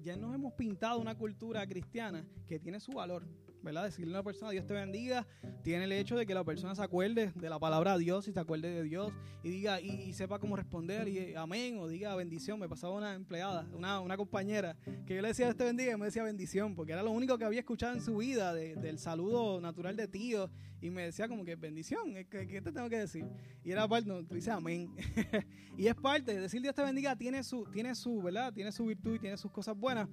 [0.03, 3.25] ya nos hemos pintado una cultura cristiana que tiene su valor.
[3.63, 3.85] ¿Verdad?
[3.85, 5.25] Decirle a una persona, Dios te bendiga,
[5.63, 8.39] tiene el hecho de que la persona se acuerde de la palabra Dios y se
[8.39, 9.11] acuerde de Dios
[9.43, 12.59] y diga y, sepa cómo responder y amén o diga bendición.
[12.59, 15.97] Me pasaba una empleada, una, una, compañera, que yo le decía Dios te bendiga y
[15.97, 19.59] me decía bendición, porque era lo único que había escuchado en su vida del saludo
[19.61, 20.49] natural de tío
[20.81, 23.25] y me decía como que bendición, ¿qué, qué te tengo que decir?
[23.63, 24.93] Y era parte, no, tú dices amén.
[25.77, 28.51] y es parte, decir Dios te bendiga tiene su, tiene su, ¿verdad?
[28.53, 30.09] Tiene su virtud y tiene sus cosas buenas.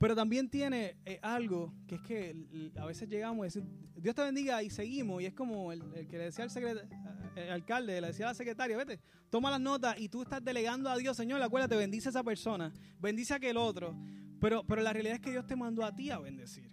[0.00, 4.22] Pero también tiene eh, algo que es que a veces llegamos y decimos, Dios te
[4.22, 5.20] bendiga y seguimos.
[5.20, 6.88] Y es como el, que le decía al
[7.36, 10.88] el alcalde, le decía a la secretaria, vete, toma las notas y tú estás delegando
[10.88, 13.94] a Dios, Señor, acuérdate, bendice a esa persona, bendice a aquel otro.
[14.40, 16.72] Pero, pero la realidad es que Dios te mandó a ti a bendecir.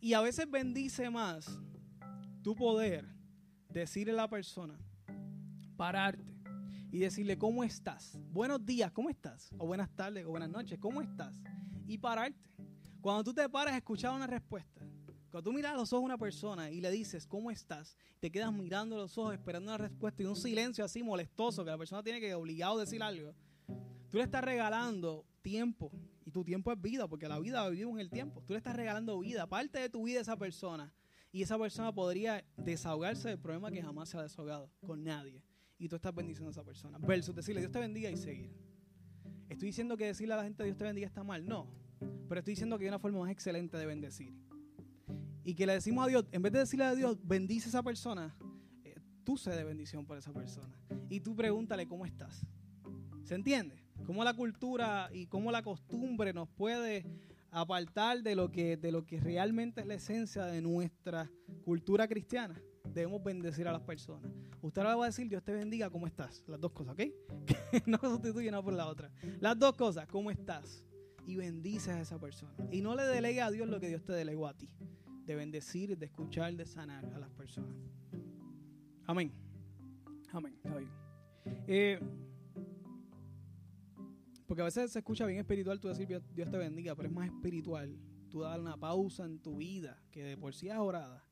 [0.00, 1.58] Y a veces bendice más
[2.42, 3.04] tu poder
[3.68, 4.78] decirle a la persona,
[5.76, 6.32] pararte
[6.90, 8.18] y decirle, ¿cómo estás?
[8.30, 9.50] Buenos días, ¿cómo estás?
[9.58, 11.38] O buenas tardes, o buenas noches, ¿cómo estás?
[11.86, 12.50] Y pararte.
[13.00, 14.86] Cuando tú te paras, escuchar una respuesta.
[15.30, 17.96] Cuando tú miras a los ojos a una persona y le dices, ¿cómo estás?
[18.20, 21.78] Te quedas mirando los ojos, esperando una respuesta y un silencio así molestoso que la
[21.78, 23.34] persona tiene que obligado a decir algo.
[24.10, 25.90] Tú le estás regalando tiempo
[26.26, 28.42] y tu tiempo es vida, porque la vida vivimos en el tiempo.
[28.46, 30.92] Tú le estás regalando vida, parte de tu vida a esa persona.
[31.32, 35.42] Y esa persona podría desahogarse del problema que jamás se ha desahogado con nadie.
[35.78, 36.98] Y tú estás bendiciendo a esa persona.
[36.98, 38.54] Versus decirle Dios te bendiga y seguir.
[39.52, 41.46] Estoy diciendo que decirle a la gente Dios te bendiga está mal.
[41.46, 41.68] No.
[42.28, 44.32] Pero estoy diciendo que hay una forma más excelente de bendecir.
[45.44, 47.82] Y que le decimos a Dios, en vez de decirle a Dios, bendice a esa
[47.82, 48.34] persona,
[48.84, 50.74] eh, tú sé de bendición por esa persona.
[51.10, 52.46] Y tú pregúntale cómo estás.
[53.24, 53.84] ¿Se entiende?
[54.06, 57.04] Cómo la cultura y cómo la costumbre nos puede
[57.50, 61.30] apartar de lo que, de lo que realmente es la esencia de nuestra
[61.64, 62.58] cultura cristiana.
[62.88, 64.32] Debemos bendecir a las personas.
[64.62, 66.44] Usted ahora va a decir, Dios te bendiga, ¿cómo estás?
[66.46, 67.02] Las dos cosas, ¿ok?
[67.86, 69.10] no sustituye una por la otra.
[69.40, 70.84] Las dos cosas, ¿cómo estás?
[71.26, 72.54] Y bendices a esa persona.
[72.70, 74.72] Y no le delegue a Dios lo que Dios te delegó a ti.
[75.26, 77.76] De bendecir, de escuchar, de sanar a las personas.
[79.04, 79.32] Amén.
[80.32, 80.56] Amén.
[81.66, 81.98] Eh,
[84.46, 87.26] porque a veces se escucha bien espiritual tú decir Dios te bendiga, pero es más
[87.26, 87.98] espiritual
[88.28, 91.24] tú dar una pausa en tu vida que de por sí es orada.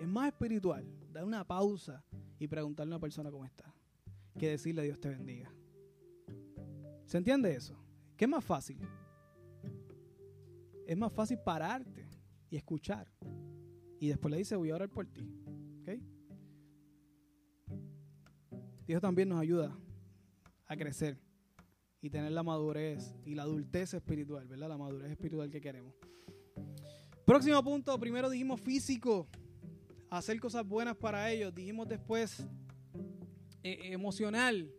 [0.00, 2.04] Es más espiritual dar una pausa
[2.38, 3.74] y preguntarle a una persona cómo está
[4.38, 5.52] que decirle Dios te bendiga.
[7.04, 7.76] ¿Se entiende eso?
[8.16, 8.78] ¿Qué es más fácil?
[10.86, 12.08] Es más fácil pararte
[12.48, 13.12] y escuchar.
[14.00, 15.28] Y después le dice, voy a orar por ti.
[18.86, 19.76] Dios también nos ayuda
[20.66, 21.20] a crecer
[22.00, 24.70] y tener la madurez y la adultez espiritual, ¿verdad?
[24.70, 25.94] La madurez espiritual que queremos.
[27.26, 29.28] Próximo punto, primero dijimos físico,
[30.10, 31.54] hacer cosas buenas para ellos.
[31.54, 32.46] Dijimos después
[33.62, 34.70] eh, emocional,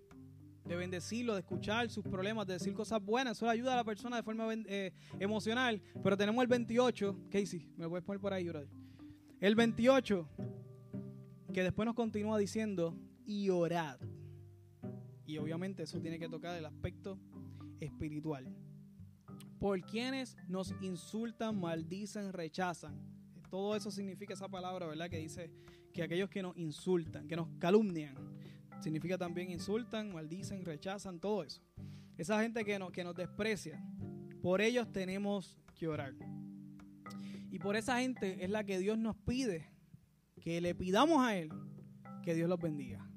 [0.66, 3.38] de bendecirlo, de escuchar sus problemas, de decir cosas buenas.
[3.38, 5.82] Eso ayuda a la persona de forma eh, emocional.
[6.04, 8.50] Pero tenemos el 28, Casey, me lo puedes poner por ahí.
[9.40, 10.30] El 28,
[11.54, 14.00] que después nos continúa diciendo, y orad.
[15.26, 17.20] Y obviamente eso tiene que tocar el aspecto
[17.80, 18.48] espiritual.
[19.60, 23.19] Por quienes nos insultan, maldicen, rechazan.
[23.50, 25.10] Todo eso significa esa palabra, ¿verdad?
[25.10, 25.52] Que dice
[25.94, 28.16] que aquellos que nos insultan, que nos calumnian,
[28.80, 31.62] significa también insultan, maldicen, rechazan, todo eso.
[32.18, 33.84] Esa gente que nos, que nos desprecia,
[34.42, 36.14] por ellos tenemos que orar.
[37.52, 39.70] Y por esa gente es la que Dios nos pide
[40.42, 41.50] que le pidamos a Él
[42.24, 43.10] que Dios los bendiga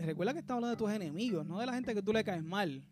[0.00, 2.42] recuerda que está hablando de tus enemigos, no de la gente que tú le caes
[2.42, 2.82] mal.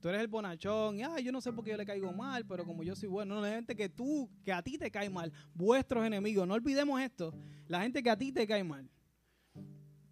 [0.00, 2.46] Tú eres el bonachón, y ay, yo no sé por qué yo le caigo mal,
[2.46, 5.10] pero como yo soy bueno, no, la gente que tú, que a ti te cae
[5.10, 7.34] mal, vuestros enemigos, no olvidemos esto,
[7.66, 8.88] la gente que a ti te cae mal.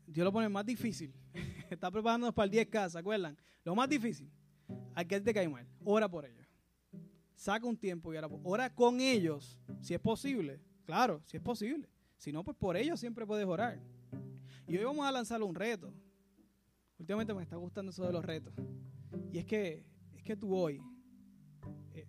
[0.06, 1.14] Dios lo pone más difícil.
[1.70, 3.36] Está preparándonos para el 10K, ¿se acuerdan?
[3.64, 4.28] Lo más difícil,
[4.94, 6.46] al que te cae mal, ora por ellos.
[7.36, 10.60] Saca un tiempo y ora, ora con ellos, si es posible.
[10.84, 11.88] Claro, si es posible.
[12.16, 13.78] Si no, pues por ellos siempre puedes orar.
[14.66, 15.92] Y hoy vamos a lanzar un reto.
[16.98, 18.54] Últimamente me está gustando eso de los retos.
[19.32, 20.80] Y es que, es que tú hoy
[21.94, 22.06] eh,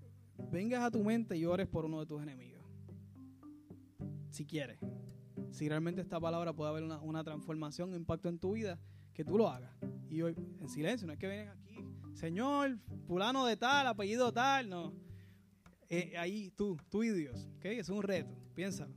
[0.51, 2.63] vengas a tu mente y ores por uno de tus enemigos.
[4.29, 4.79] Si quieres.
[5.51, 8.79] Si realmente esta palabra puede haber una, transformación, un impacto en tu vida,
[9.13, 9.75] que tú lo hagas.
[10.10, 11.75] Y hoy, en silencio, no es que vengas aquí,
[12.13, 14.93] Señor, fulano de tal, apellido tal, no.
[15.89, 17.65] Eh, ahí tú, tú y Dios, ¿ok?
[17.65, 18.93] Es un reto, piénsalo.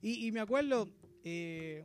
[0.00, 0.88] Y, y me acuerdo,
[1.22, 1.84] eh,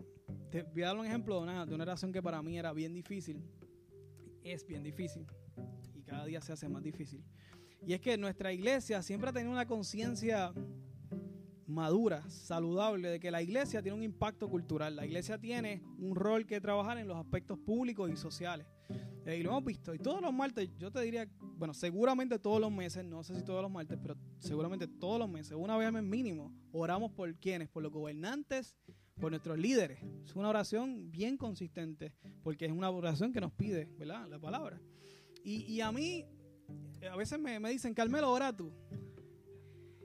[0.49, 2.73] te voy a dar un ejemplo de una, de una relación que para mí era
[2.73, 3.43] bien difícil.
[4.43, 5.25] Es bien difícil.
[6.09, 7.23] Cada día se hace más difícil.
[7.85, 10.53] Y es que nuestra iglesia siempre ha tenido una conciencia
[11.67, 14.95] madura, saludable, de que la iglesia tiene un impacto cultural.
[14.95, 18.67] La iglesia tiene un rol que trabajar en los aspectos públicos y sociales.
[19.25, 19.93] Eh, y lo hemos visto.
[19.93, 23.43] Y todos los martes, yo te diría, bueno, seguramente todos los meses, no sé si
[23.43, 27.33] todos los martes, pero seguramente todos los meses, una vez al mes mínimo, oramos por
[27.35, 28.75] quienes, por los gobernantes
[29.19, 29.99] por nuestros líderes.
[30.25, 34.27] Es una oración bien consistente, porque es una oración que nos pide, ¿verdad?
[34.27, 34.81] La palabra.
[35.43, 36.25] Y, a mí,
[37.09, 38.71] a veces me, dicen, Carmelo, ora tú.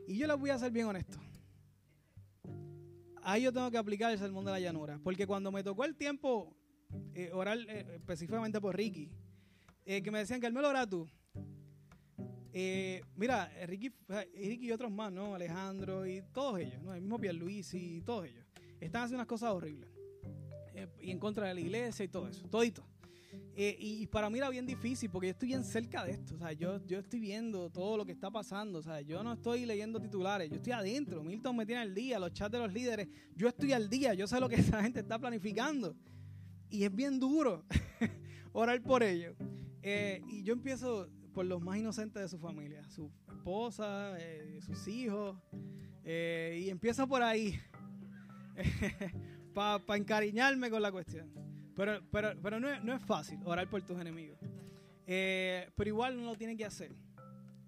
[0.07, 1.19] Y yo les voy a ser bien honesto.
[3.23, 4.99] Ahí yo tengo que aplicar el sermón de la llanura.
[5.03, 6.55] Porque cuando me tocó el tiempo
[7.15, 9.11] eh, orar eh, específicamente por Ricky,
[9.85, 11.07] eh, que me decían, Carmelo, ora tú.
[13.17, 15.35] mira, Ricky, Ricky y otros más, ¿no?
[15.35, 16.95] Alejandro y todos ellos, ¿no?
[16.95, 18.45] El mismo Luis y todos ellos
[18.87, 19.89] están haciendo unas cosas horribles.
[20.75, 22.85] Eh, y en contra de la iglesia y todo eso, todito.
[23.57, 26.35] Eh, y, para mí era bien difícil porque yo estoy bien cerca de esto.
[26.35, 28.81] O sea, yo, yo estoy viendo todo lo que está pasando.
[28.81, 31.23] O sea, yo no estoy leyendo titulares, yo estoy adentro.
[31.23, 33.09] Milton me tiene al día, los chats de los líderes.
[33.37, 35.97] Yo estoy al día, yo sé lo que esa gente está planificando.
[36.69, 37.65] Y es bien duro
[38.53, 39.37] orar por ellos.
[39.83, 44.89] Eh, y yo empiezo por los más inocentes de su familia, su esposa, eh, sus
[44.89, 45.37] hijos.
[46.05, 47.61] y empiezo por ahí
[49.55, 51.54] para encariñarme con la cuestión.
[51.77, 54.39] Pero, pero, pero no, es, no es fácil orar por tus enemigos.
[55.07, 56.95] Eh, pero igual no lo tiene que hacer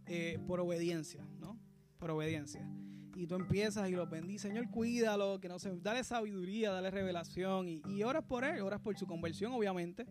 [0.07, 1.59] eh, por obediencia, ¿no?
[1.99, 2.67] Por obediencia.
[3.15, 7.69] Y tú empiezas y lo bendices, Señor, cuídalo, que no se, dale sabiduría, dale revelación
[7.69, 10.07] y, y oras por él, oras por su conversión, obviamente,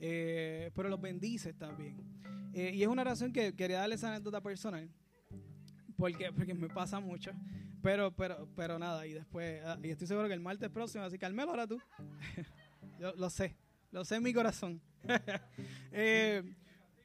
[0.00, 1.96] eh, pero los bendices también.
[2.52, 4.90] y es una razón que quería darle esa anécdota personal,
[5.96, 7.30] porque, porque me pasa mucho.
[7.80, 11.16] Pero, pero, pero nada, y después, ah, y estoy seguro que el martes próximo, así
[11.16, 11.78] que ahora tú.
[12.98, 13.56] Yo lo sé,
[13.90, 14.80] lo sé en mi corazón.
[15.92, 16.42] eh,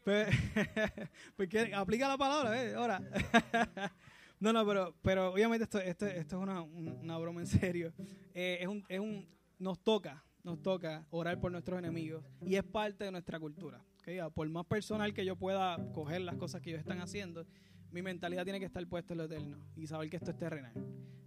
[0.03, 0.27] pues,
[1.37, 2.73] porque aplica la palabra, ¿eh?
[2.73, 3.01] Ahora.
[4.39, 7.93] no, no, pero, pero obviamente esto, esto, esto es una, una, broma en serio.
[8.33, 9.27] Eh, es un, es un,
[9.59, 13.85] nos toca, nos toca orar por nuestros enemigos y es parte de nuestra cultura.
[13.99, 14.19] ¿okay?
[14.33, 17.45] Por más personal que yo pueda coger las cosas que ellos están haciendo,
[17.91, 20.73] mi mentalidad tiene que estar puesta en lo eterno y saber que esto es terrenal.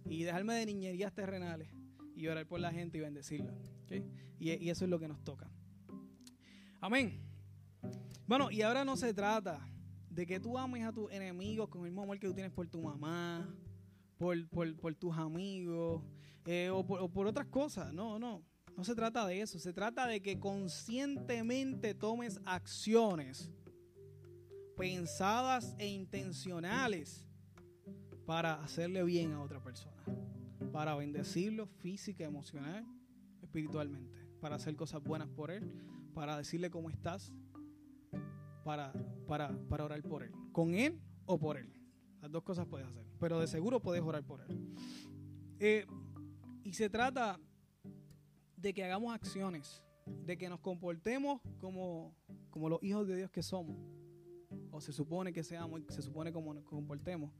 [0.09, 1.69] Y dejarme de niñerías terrenales
[2.17, 3.53] y orar por la gente y bendecirla.
[4.39, 5.49] Y, eso es lo que nos toca.
[6.81, 7.21] Amén.
[8.25, 9.59] Bueno, y ahora no se trata
[10.09, 12.67] de que tú ames a tus enemigos con el mismo amor que tú tienes por
[12.67, 13.47] tu mamá,
[14.17, 16.03] por, por, tus amigos
[16.45, 17.93] eh, o por otras cosas.
[17.93, 18.43] No, no.
[18.75, 19.59] No se trata de eso.
[19.59, 23.51] Se trata de que conscientemente tomes acciones
[24.75, 27.25] pensadas e intencionales
[28.25, 30.03] para hacerle bien a otra persona
[30.77, 32.85] para bendecirlo física, emocional,
[33.41, 35.67] espiritualmente, para hacer cosas buenas por Él,
[36.13, 37.33] para decirle cómo estás,
[38.63, 38.93] para,
[39.25, 41.73] para, para orar por Él, con Él o por Él.
[42.21, 44.75] Las dos cosas puedes hacer, pero de seguro puedes orar por Él.
[45.59, 45.87] Eh,
[46.63, 47.39] y se trata
[48.55, 49.83] de que hagamos acciones,
[50.27, 52.15] de que nos comportemos como,
[52.51, 53.75] como los hijos de Dios que somos,
[54.69, 57.31] o se supone que seamos, se supone como nos comportemos,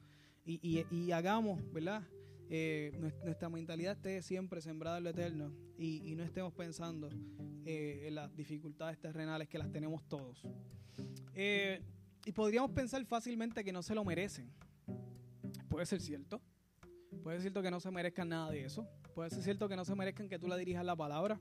[0.44, 2.02] y, y, y hagamos, ¿verdad?
[2.50, 7.10] Eh, nuestra mentalidad esté siempre sembrada en lo eterno y, no estemos pensando
[7.66, 10.42] eh, en las dificultades terrenales que las tenemos todos.
[11.34, 11.82] Eh,
[12.26, 14.50] y podríamos pensar fácilmente que no se lo merecen.
[15.70, 16.42] Puede ser cierto.
[17.22, 18.88] Puede ser cierto que no se merezcan nada de eso.
[19.14, 21.40] Puede ser cierto que no se merezcan que tú le dirijas la palabra.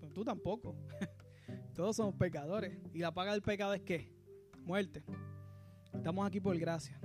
[0.00, 0.76] Pero tú tampoco.
[1.74, 2.76] Todos somos pecadores.
[2.92, 4.12] Y la paga del pecado es qué?
[4.64, 5.04] Muerte.
[5.94, 7.00] Estamos aquí por gracia.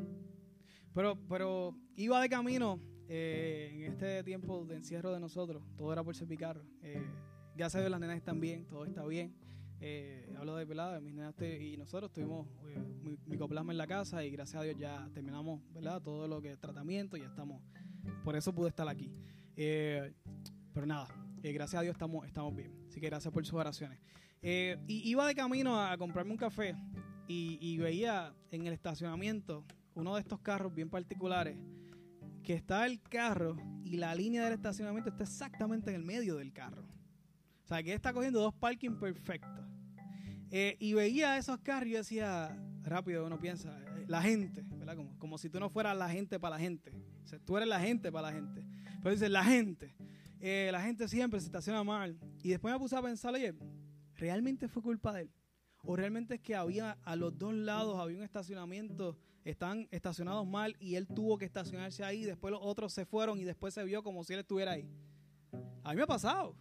[0.93, 6.03] Pero, pero iba de camino eh, en este tiempo de encierro de nosotros, todo era
[6.03, 6.63] por ser picarro.
[6.81, 7.03] Eh,
[7.55, 9.35] gracias a Dios las nenas están bien, todo está bien.
[9.81, 14.31] Eh, hablo de pelada, mis nenas y nosotros tuvimos eh, micoplasma en la casa y
[14.31, 16.01] gracias a Dios ya terminamos, ¿verdad?
[16.01, 17.61] Todo lo que es tratamiento, ya estamos,
[18.23, 19.11] por eso pude estar aquí.
[19.55, 21.07] pero nada,
[21.41, 22.73] gracias a Dios estamos, estamos bien.
[22.87, 23.99] Así que gracias por sus oraciones.
[24.41, 26.75] y iba de camino a, comprarme un café
[27.27, 31.57] y, y veía en el estacionamiento uno de estos carros bien particulares
[32.43, 36.51] que está el carro y la línea del estacionamiento está exactamente en el medio del
[36.51, 36.83] carro.
[37.63, 39.65] O sea, que está cogiendo dos parking perfectos.
[40.51, 44.95] Eh, y veía esos carros y yo decía, rápido uno piensa, eh, la gente, ¿verdad?
[44.95, 46.91] Como, como si tú no fueras la gente para la gente.
[47.23, 48.63] O sea, tú eres la gente para la gente.
[49.01, 49.95] Pero dice, la gente.
[50.39, 52.19] Eh, la gente siempre se estaciona mal.
[52.43, 53.55] Y después me puse a pensar, oye,
[54.15, 55.31] ¿realmente fue culpa de él?
[55.85, 60.75] ¿O realmente es que había a los dos lados, había un estacionamiento están estacionados mal
[60.79, 64.03] y él tuvo que estacionarse ahí, después los otros se fueron y después se vio
[64.03, 64.89] como si él estuviera ahí.
[65.83, 66.55] A mí me ha pasado.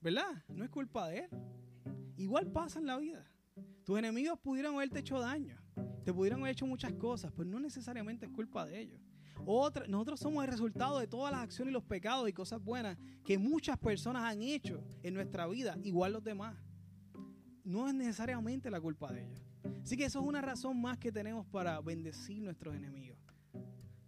[0.00, 0.44] ¿Verdad?
[0.48, 1.30] No es culpa de él.
[2.16, 3.24] Igual pasa en la vida.
[3.84, 5.56] Tus enemigos pudieron haberte hecho daño,
[6.04, 9.00] te pudieron haber hecho muchas cosas, pero no necesariamente es culpa de ellos.
[9.44, 12.98] Otra, nosotros somos el resultado de todas las acciones y los pecados y cosas buenas
[13.24, 16.56] que muchas personas han hecho en nuestra vida, igual los demás.
[17.62, 19.45] No es necesariamente la culpa de ellos.
[19.86, 23.16] Así que eso es una razón más que tenemos para bendecir nuestros enemigos.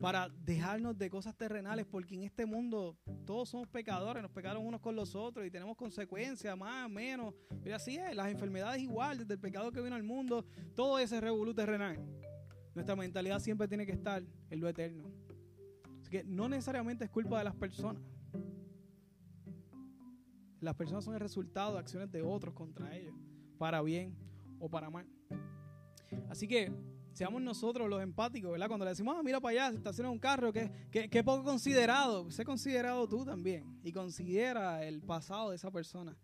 [0.01, 4.81] Para dejarnos de cosas terrenales, porque en este mundo todos somos pecadores, nos pecaron unos
[4.81, 7.33] con los otros y tenemos consecuencias, más, menos.
[7.64, 11.21] Y así es, las enfermedades igual, desde el pecado que vino al mundo, todo ese
[11.21, 11.96] revolú terrenal.
[12.75, 15.05] Nuestra mentalidad siempre tiene que estar en lo eterno.
[16.00, 18.02] Así que no necesariamente es culpa de las personas.
[20.61, 23.15] Las personas son el resultado de acciones de otros contra ellos,
[23.59, 24.17] para bien
[24.59, 25.07] o para mal.
[26.29, 26.71] Así que
[27.19, 28.69] seamos nosotros los empáticos, ¿verdad?
[28.69, 32.31] Cuando le decimos, ah, mira para allá, se estaciona un carro, que, que, poco considerado.
[32.31, 33.81] Sé considerado tú también.
[33.83, 36.17] Y considera el pasado de esa persona.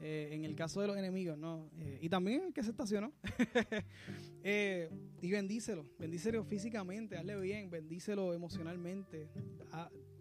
[0.00, 1.70] eh, en el caso de los enemigos, ¿no?
[1.78, 3.12] Eh, y también el que se estacionó.
[4.42, 4.88] eh,
[5.20, 9.28] y bendícelo, bendícelo físicamente, hazle bien, bendícelo emocionalmente,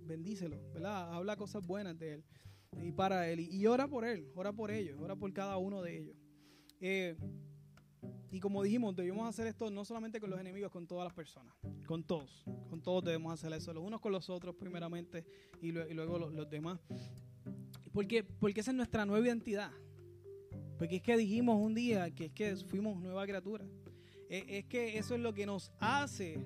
[0.05, 1.13] bendícelo, ¿verdad?
[1.13, 2.23] Habla cosas buenas de él
[2.83, 3.39] y para él.
[3.39, 6.17] Y, ora por él, ora por ellos, ora por cada uno de ellos.
[8.31, 11.53] Y como dijimos, debemos hacer esto no solamente con los enemigos, con todas las personas,
[11.87, 15.25] con todos, con todos debemos hacer eso, los unos con los otros primeramente
[15.61, 16.79] y, luego los, los demás.
[17.91, 19.71] Porque, porque esa es nuestra nueva identidad.
[20.77, 23.65] Porque es que dijimos un día que es que fuimos nueva criatura.
[24.29, 26.39] Es, es que eso es lo que nos hace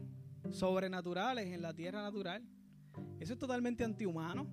[0.49, 2.43] sobrenaturales en la tierra natural.
[3.19, 4.47] Eso es totalmente antihumano.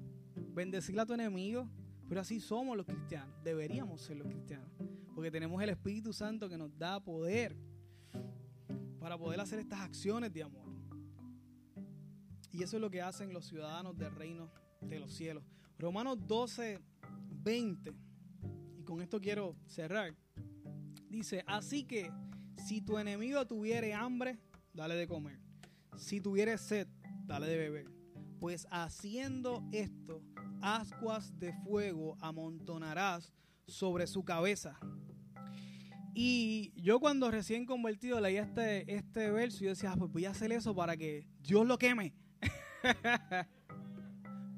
[0.52, 1.68] Bendecir a tu enemigo.
[2.08, 3.34] Pero así somos los cristianos.
[3.42, 4.68] Deberíamos ser los cristianos.
[5.20, 7.54] Porque tenemos el Espíritu Santo que nos da poder
[8.98, 10.66] para poder hacer estas acciones de amor.
[12.50, 14.50] Y eso es lo que hacen los ciudadanos del reino
[14.80, 15.44] de los cielos.
[15.78, 16.80] Romanos 12,
[17.32, 17.92] 20,
[18.78, 20.14] y con esto quiero cerrar,
[21.10, 22.10] dice, así que
[22.56, 24.38] si tu enemigo tuviere hambre,
[24.72, 25.38] dale de comer.
[25.98, 26.88] Si tuviere sed,
[27.26, 27.90] dale de beber.
[28.38, 30.22] Pues haciendo esto,
[30.62, 33.34] ascuas de fuego amontonarás
[33.66, 34.80] sobre su cabeza.
[36.14, 40.30] Y yo cuando recién convertido leía este, este verso, yo decía, ah, pues voy a
[40.30, 42.14] hacer eso para que Dios lo queme.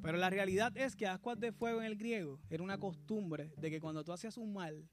[0.03, 3.71] Pero la realidad es que ascuas de fuego en el griego era una costumbre de
[3.71, 4.89] que cuando tú hacías un mal,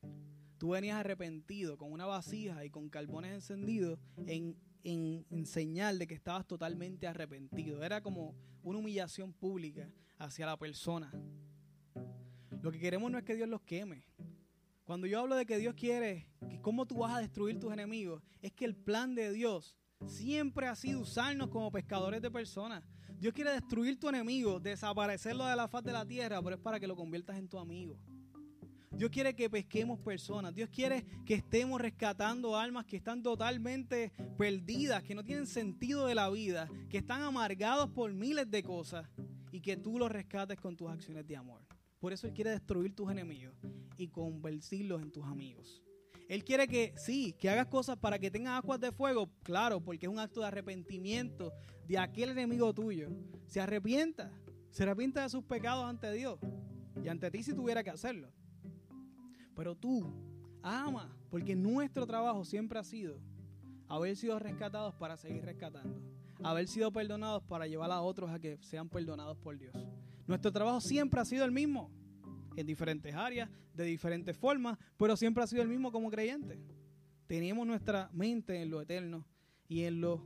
[0.60, 3.98] tú venías arrepentido con una vasija y con carbones encendidos
[4.28, 7.84] en, en, señal de que estabas totalmente arrepentido.
[7.84, 9.90] Era como una humillación pública
[10.20, 11.12] hacia la persona.
[12.62, 14.04] Lo que queremos no es que Dios los queme.
[14.90, 18.24] Cuando yo hablo de que Dios quiere, que cómo tú vas a destruir tus enemigos,
[18.42, 19.78] es que el plan de Dios
[20.08, 22.84] siempre ha sido usarnos como pescadores de personas.
[23.20, 26.80] Dios quiere destruir tu enemigo, desaparecerlo de la faz de la tierra, pero es para
[26.80, 28.00] que lo conviertas en tu amigo.
[28.90, 30.56] Dios quiere que pesquemos personas.
[30.56, 36.16] Dios quiere que estemos rescatando almas que están totalmente perdidas, que no tienen sentido de
[36.16, 39.08] la vida, que están amargados por miles de cosas
[39.52, 41.69] y que tú los rescates con tus acciones de amor.
[42.00, 43.56] Por eso Él quiere destruir tus enemigos
[43.98, 45.84] y convertirlos en tus amigos.
[46.30, 50.06] Él quiere que, sí, que hagas cosas para que tengas aguas de fuego, claro, porque
[50.06, 51.52] es un acto de arrepentimiento
[51.88, 53.10] de aquel enemigo tuyo.
[53.48, 54.32] Se arrepienta,
[54.70, 56.40] se arrepienta de sus pecados ante Dios
[57.04, 58.30] y ante ti si tuviera que hacerlo.
[59.56, 60.14] Pero tú
[60.62, 63.20] ama, porque nuestro trabajo siempre ha sido
[63.88, 66.00] haber sido rescatados para seguir rescatando,
[66.44, 69.74] haber sido perdonados para llevar a otros a que sean perdonados por Dios.
[70.30, 71.90] Nuestro trabajo siempre ha sido el mismo
[72.56, 76.60] en diferentes áreas, de diferentes formas, pero siempre ha sido el mismo como creyente.
[77.26, 79.26] Tenemos nuestra mente en lo eterno
[79.68, 80.24] y en lo,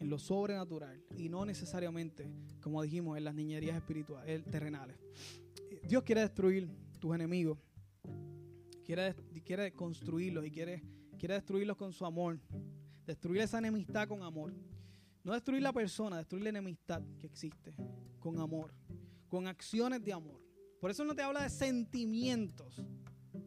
[0.00, 2.26] en lo sobrenatural y no necesariamente,
[2.62, 4.96] como dijimos, en las niñerías espirituales, terrenales.
[5.86, 7.58] Dios quiere destruir tus enemigos,
[8.82, 9.14] quiere,
[9.44, 10.82] quiere construirlos y quiere,
[11.18, 12.40] quiere destruirlos con su amor,
[13.04, 14.54] destruir esa enemistad con amor.
[15.22, 17.74] No destruir la persona, destruir la enemistad que existe
[18.20, 18.74] con amor,
[19.34, 20.40] con acciones de amor.
[20.80, 22.78] Por eso no te habla de sentimientos.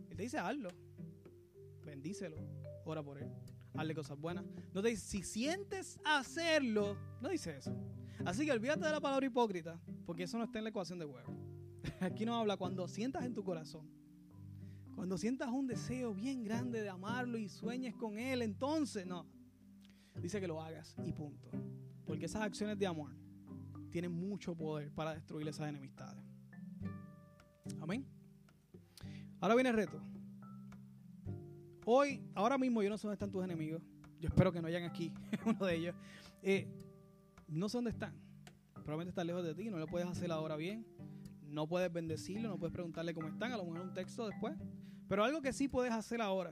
[0.09, 0.69] Él te dice, hazlo.
[1.85, 2.35] Bendícelo.
[2.83, 3.31] Ora por él.
[3.73, 4.43] Hazle cosas buenas.
[4.73, 7.73] No te dice, si sientes hacerlo, no dice eso.
[8.25, 11.05] Así que olvídate de la palabra hipócrita, porque eso no está en la ecuación de
[11.05, 11.33] huevo.
[12.01, 13.89] Aquí no habla cuando sientas en tu corazón.
[14.93, 19.25] Cuando sientas un deseo bien grande de amarlo y sueñes con él, entonces no.
[20.21, 21.49] Dice que lo hagas y punto.
[22.05, 23.15] Porque esas acciones de amor
[23.89, 26.23] tienen mucho poder para destruir esas enemistades.
[27.81, 28.05] Amén.
[29.39, 30.01] Ahora viene el reto.
[31.85, 33.81] Hoy, ahora mismo yo no sé dónde están tus enemigos.
[34.19, 35.13] Yo espero que no hayan aquí,
[35.45, 35.95] uno de ellos.
[36.41, 36.67] Eh,
[37.47, 38.13] no sé dónde están.
[38.73, 40.85] Probablemente están lejos de ti, no lo puedes hacer ahora bien.
[41.43, 44.57] No puedes bendecirlo, no puedes preguntarle cómo están, a lo mejor un texto después.
[45.07, 46.51] Pero algo que sí puedes hacer ahora,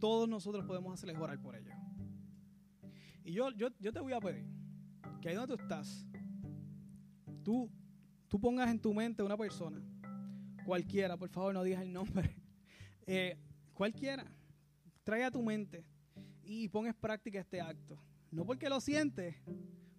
[0.00, 1.74] todos nosotros podemos hacerles orar por ellos.
[3.24, 4.44] Y yo, yo, yo te voy a pedir
[5.20, 6.04] que ahí donde tú estás,
[7.42, 7.70] tú,
[8.28, 9.82] tú pongas en tu mente una persona
[10.64, 12.36] Cualquiera, por favor, no digas el nombre.
[13.04, 13.36] Eh,
[13.74, 14.24] cualquiera.
[15.02, 15.84] Trae a tu mente
[16.44, 17.98] y pon en práctica este acto.
[18.30, 19.34] No porque lo sientes,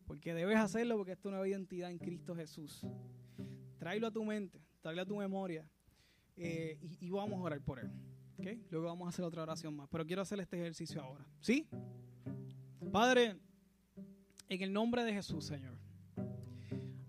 [0.07, 2.87] porque debes hacerlo porque es tu nueva identidad en Cristo Jesús.
[3.77, 5.69] Tráelo a tu mente, tráelo a tu memoria
[6.37, 7.91] eh, y, vamos a orar por él.
[8.37, 8.65] ¿okay?
[8.69, 9.89] Luego vamos a hacer otra oración más.
[9.91, 11.27] Pero quiero hacer este ejercicio ahora.
[11.41, 11.67] ¿Sí?
[12.89, 13.35] Padre,
[14.47, 15.72] en el nombre de Jesús, Señor.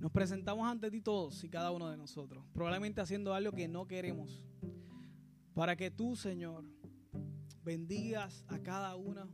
[0.05, 3.87] Nos presentamos ante ti todos y cada uno de nosotros, probablemente haciendo algo que no
[3.87, 4.45] queremos,
[5.55, 6.63] para que tú, Señor,
[7.65, 9.27] bendigas a cada uno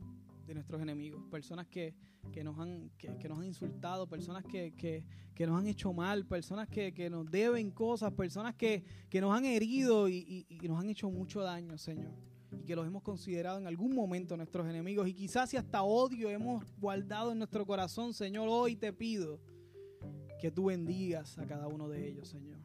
[0.47, 1.93] de nuestros enemigos, personas que
[2.31, 5.03] que nos han, que, nos han insultado, personas que, que,
[5.35, 8.85] que, nos han hecho mal, personas que, nos deben cosas, personas que,
[9.19, 12.13] nos han herido y, y, nos han hecho mucho daño, Señor.
[12.53, 15.05] Y que los hemos considerado en algún momento nuestros enemigos.
[15.09, 19.41] Y quizás si hasta odio hemos guardado en nuestro corazón, Señor, hoy te pido
[20.41, 22.57] que tú bendigas a cada uno de ellos, Señor.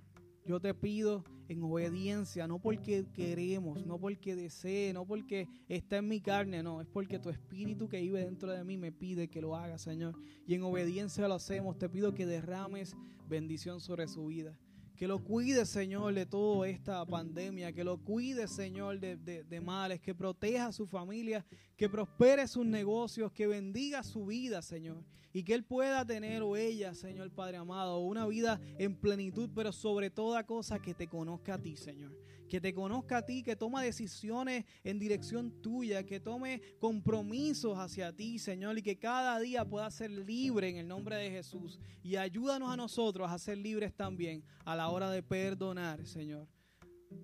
[0.47, 6.09] Yo te pido en obediencia, no porque queremos, no porque desee, no porque está en
[6.09, 9.43] mi carne, no, es porque tu espíritu que vive dentro de mí me pide que
[9.43, 10.17] lo haga, Señor.
[10.47, 12.97] Y en obediencia lo hacemos, te pido que derrames
[13.29, 14.57] bendición sobre su vida.
[14.97, 17.73] Que lo cuide, Señor, de toda esta pandemia.
[17.73, 20.01] Que lo cuide, Señor, de, de, males.
[20.01, 21.45] Que proteja a su familia.
[21.77, 23.31] Que prospere sus negocios.
[23.33, 25.05] Que bendiga su vida, Señor.
[25.33, 29.71] Y que Él pueda tener o ella, Señor Padre amado, una vida en plenitud, pero
[29.71, 32.17] sobre toda cosa que te conozca a ti, Señor
[32.49, 38.15] que te conozca a ti, que toma decisiones en dirección tuya, que tome compromisos hacia
[38.15, 41.79] ti, Señor, y que cada día pueda ser libre en el nombre de Jesús.
[42.03, 46.49] Y ayúdanos a nosotros a ser libres también a la hora de perdonar, Señor.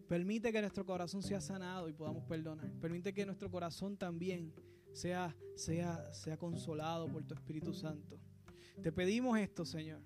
[0.09, 2.71] Permite que nuestro corazón sea sanado y podamos perdonar.
[2.81, 4.53] Permite que nuestro corazón también
[4.93, 8.19] sea, sea, sea consolado por tu Espíritu Santo.
[8.83, 10.03] Te pedimos esto, Señor.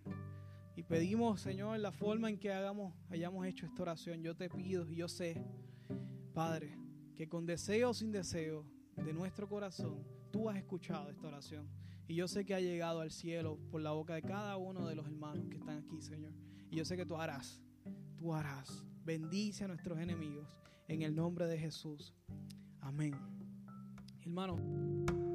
[0.76, 4.22] Y pedimos, Señor, la forma en que hagamos, hayamos hecho esta oración.
[4.22, 5.42] Yo te pido y yo sé,
[6.34, 6.76] Padre,
[7.16, 8.62] que con deseo o sin deseo
[8.94, 11.66] de nuestro corazón, tú has escuchado esta oración.
[12.06, 14.94] Y yo sé que ha llegado al cielo por la boca de cada uno de
[14.94, 16.32] los hermanos que están aquí, Señor.
[16.70, 17.62] Y yo sé que tú harás,
[18.18, 18.84] tú harás.
[19.02, 22.14] Bendice a nuestros enemigos en el nombre de Jesús.
[22.80, 23.14] Amén.
[24.20, 25.25] Hermano.